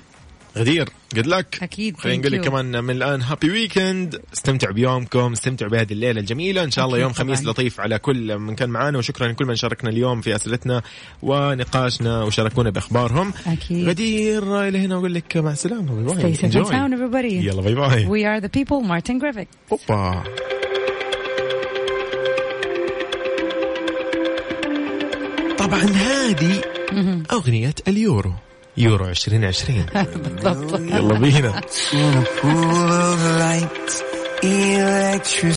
غدير 0.59 0.89
good 1.15 1.27
luck. 1.27 1.59
أكيد، 1.63 1.97
خلينا 1.97 2.19
نقول 2.19 2.33
لك. 2.33 2.41
كمان 2.41 2.85
من 2.85 2.91
الآن 2.91 3.23
happy 3.23 3.51
weekend 3.51 4.21
استمتعوا 4.33 4.75
بيومكم 4.75 5.33
استمتعوا 5.33 5.71
بهذه 5.71 5.93
الليلة 5.93 6.21
الجميلة. 6.21 6.65
إن 6.65 6.71
شاء 6.71 6.87
الله 6.87 6.99
يوم 6.99 7.13
خميس. 7.13 7.45
لطيف 7.45 7.81
على 7.81 7.99
كل 7.99 8.39
من 8.39 8.55
كان 8.55 8.71
معانا. 8.71 8.99
وشكرا 8.99 9.29
لكل 9.29 9.47
من 9.47 9.57
شاركنا 9.57 9.91
اليوم 9.91 10.21
في 10.21 10.37
أسئلتنا 10.37 10.83
ونقاشنا 11.23 12.23
وشاركونا 12.23 12.71
بأخبارهم. 12.71 13.33
أكيد. 13.47 13.89
غدير 13.89 14.69
إلى 14.69 14.79
هنا 14.79 14.95
أقول 14.95 15.15
لك 15.15 15.37
مع 15.37 15.51
السلامة. 15.53 15.95
bye 15.95 17.09
bye. 17.09 17.45
يلا 17.47 17.63
bye 17.63 17.75
bye. 17.75 18.07
We 18.07 18.25
are 18.25 18.45
the 18.45 18.51
people 18.51 18.83
Martin 18.83 19.19
Garrix. 19.21 19.49
أوبا. 19.73 20.25
طبعا 25.59 25.83
هذه 25.83 26.63
أغنية 27.33 27.75
اليورو. 27.89 28.33
يورو 28.81 29.09
2020 29.09 29.87
بالضبط. 30.45 30.81
يلا 30.81 31.15
بينا. 31.19 31.61